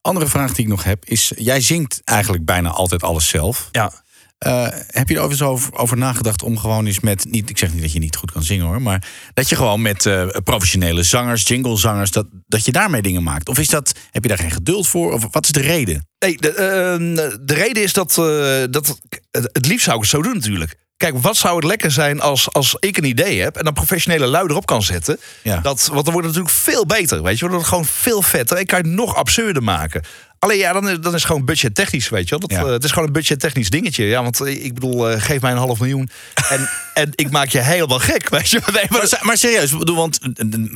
[0.00, 3.68] Andere vraag die ik nog heb is: jij zingt eigenlijk bijna altijd alles zelf.
[3.72, 3.92] Ja.
[4.40, 7.72] Eh, heb je er overigens over, over nagedacht om gewoon eens met, niet, ik zeg
[7.72, 11.02] niet dat je niet goed kan zingen hoor, maar dat je gewoon met eh, professionele
[11.02, 13.48] zangers, jinglezangers, dat, dat je daarmee dingen maakt?
[13.48, 15.12] Of is dat, heb je daar geen geduld voor?
[15.12, 16.08] Of wat is de reden?
[16.18, 16.98] Nee, de, eh,
[17.40, 20.74] de reden is dat, eh, dat het het liefst zou ik het zo doen natuurlijk.
[20.96, 24.26] Kijk, wat zou het lekker zijn als, als ik een idee heb en dan professionele
[24.26, 25.18] lui erop kan zetten.
[25.42, 27.22] Dat, want dan wordt het natuurlijk veel beter.
[27.22, 28.58] Weet je, dan wordt het gewoon veel vetter.
[28.58, 30.02] Ik kan het nog absurder maken.
[30.40, 32.48] Alleen ja, dan is, dan is gewoon budgettechnisch, weet je wel.
[32.48, 34.04] Dat, eh, het is gewoon een budgettechnisch dingetje.
[34.04, 36.10] Ja, want eh, ik bedoel, eh, geef mij een half miljoen
[36.54, 38.60] en, en ik maak je helemaal gek, weet je.
[38.72, 40.18] Nee, maar, Maar, maar serieus, bedoel, want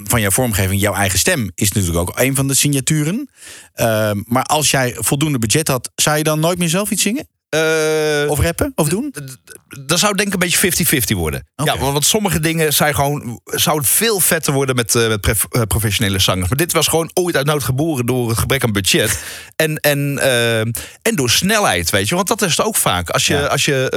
[0.04, 3.30] van jouw vormgeving, jouw eigen stem is natuurlijk ook een van de signaturen.
[3.74, 7.28] Ehm, maar als jij voldoende budget had, zou je dan nooit meer zelf iets zingen?
[8.28, 8.72] Of rappen?
[8.74, 9.14] Of doen?
[9.80, 11.48] dan zou denk ik een beetje 50-50 worden.
[11.56, 15.62] Ja, want, want sommige dingen zijn gewoon, zouden veel vetter worden met, eh, met eh,
[15.62, 16.48] professionele zangers.
[16.48, 19.18] Maar dit was gewoon ooit uit nood geboren door het gebrek aan budget.
[19.56, 20.60] en, en, eh,
[21.02, 22.14] en door snelheid, weet je.
[22.14, 23.10] Want dat is het ook vaak.
[23.10, 23.90] Als je, als je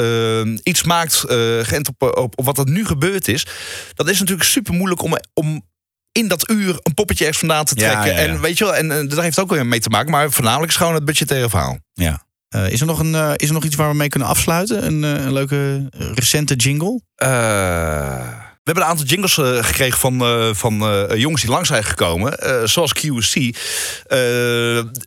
[0.46, 3.46] eh, iets maakt, eh geënt op, op, op wat er nu gebeurd is...
[3.94, 5.18] dan is natuurlijk super moeilijk om...
[5.34, 5.66] om
[6.12, 8.06] in dat uur een poppetje ergens vandaan te trekken.
[8.06, 8.28] ja, ja.
[8.28, 10.12] En weet je wel, en, en daar heeft ook weer mee te maken.
[10.12, 11.78] Maar voornamelijk is gewoon het budgettaire verhaal.
[11.94, 12.27] Ja.
[12.50, 14.86] Eh, is, er nog een, eh, is er nog iets waar we mee kunnen afsluiten?
[14.86, 17.02] Een, eh, een leuke recente jingle?
[17.16, 19.34] We hebben een aantal jingles
[19.66, 22.38] gekregen van, van jongens die lang zijn gekomen.
[22.70, 23.56] zoals QC.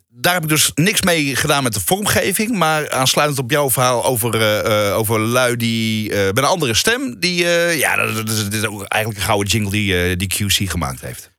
[0.09, 2.51] Daar heb ik dus niks mee gedaan met de vormgeving.
[2.51, 4.63] Maar aansluitend op jouw verhaal over,
[4.93, 7.19] over lui die met een andere stem.
[7.19, 7.45] Die,
[7.77, 11.31] ja, dat, is, dit is ook eigenlijk een gouden jingle die, die QC gemaakt heeft.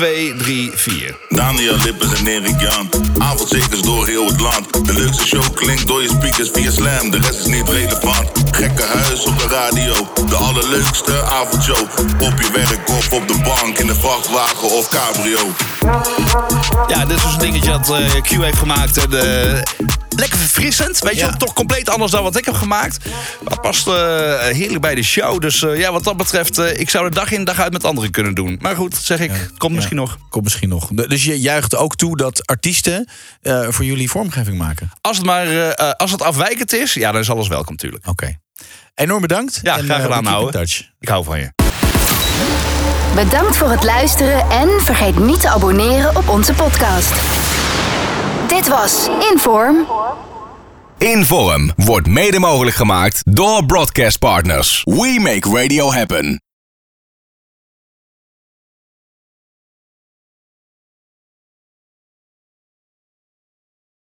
[0.00, 1.16] 2, 3, 4.
[1.28, 2.90] Daniel Lippers en Erik Jan.
[3.18, 4.86] Avondzekers door heel het land.
[4.86, 7.10] De leukste show klinkt door je speakers via Slam.
[7.10, 8.30] De rest is niet relevant.
[8.50, 9.94] Gekke huis op de radio.
[10.28, 11.88] De allerleukste avondshow.
[12.20, 13.78] Op je werk of op de bank.
[13.78, 15.38] In de vrachtwagen of cabrio.
[16.88, 18.96] Ja, dit is dus een dingetje dat eh, Q heeft gemaakt.
[18.96, 19.62] En, eh,
[20.20, 20.98] lekker verfrissend.
[20.98, 22.98] Weet je, toch compleet anders dan wat ik heb gemaakt.
[23.48, 23.94] Maar past eh,
[24.40, 25.40] heerlijk bij de show.
[25.40, 27.84] Dus eh, ja, wat dat betreft, eh, ik zou er dag in dag uit met
[27.84, 28.58] anderen kunnen doen.
[28.60, 30.18] Maar goed, zeg ik, het komt misschien nog.
[30.30, 30.88] Komt misschien nog.
[30.92, 33.08] De- Dus je juicht ook toe dat artiesten
[33.42, 34.90] eh, voor jullie vormgeving maken?
[35.00, 38.06] Als het maar als het afwijkend is, ja, dan is alles welkom natuurlijk.
[38.08, 38.38] Oké.
[38.94, 39.60] Enorm bedankt.
[39.62, 40.90] Ja, En, graag gedaan, touch.
[41.00, 41.52] Ik hou van je.
[43.14, 47.12] Bedankt voor het luisteren en vergeet niet te abonneren op onze podcast.
[48.50, 49.86] Dit was Inform.
[50.98, 54.82] Inform wordt mede mogelijk gemaakt door broadcast partners.
[54.84, 56.40] We make radio happen.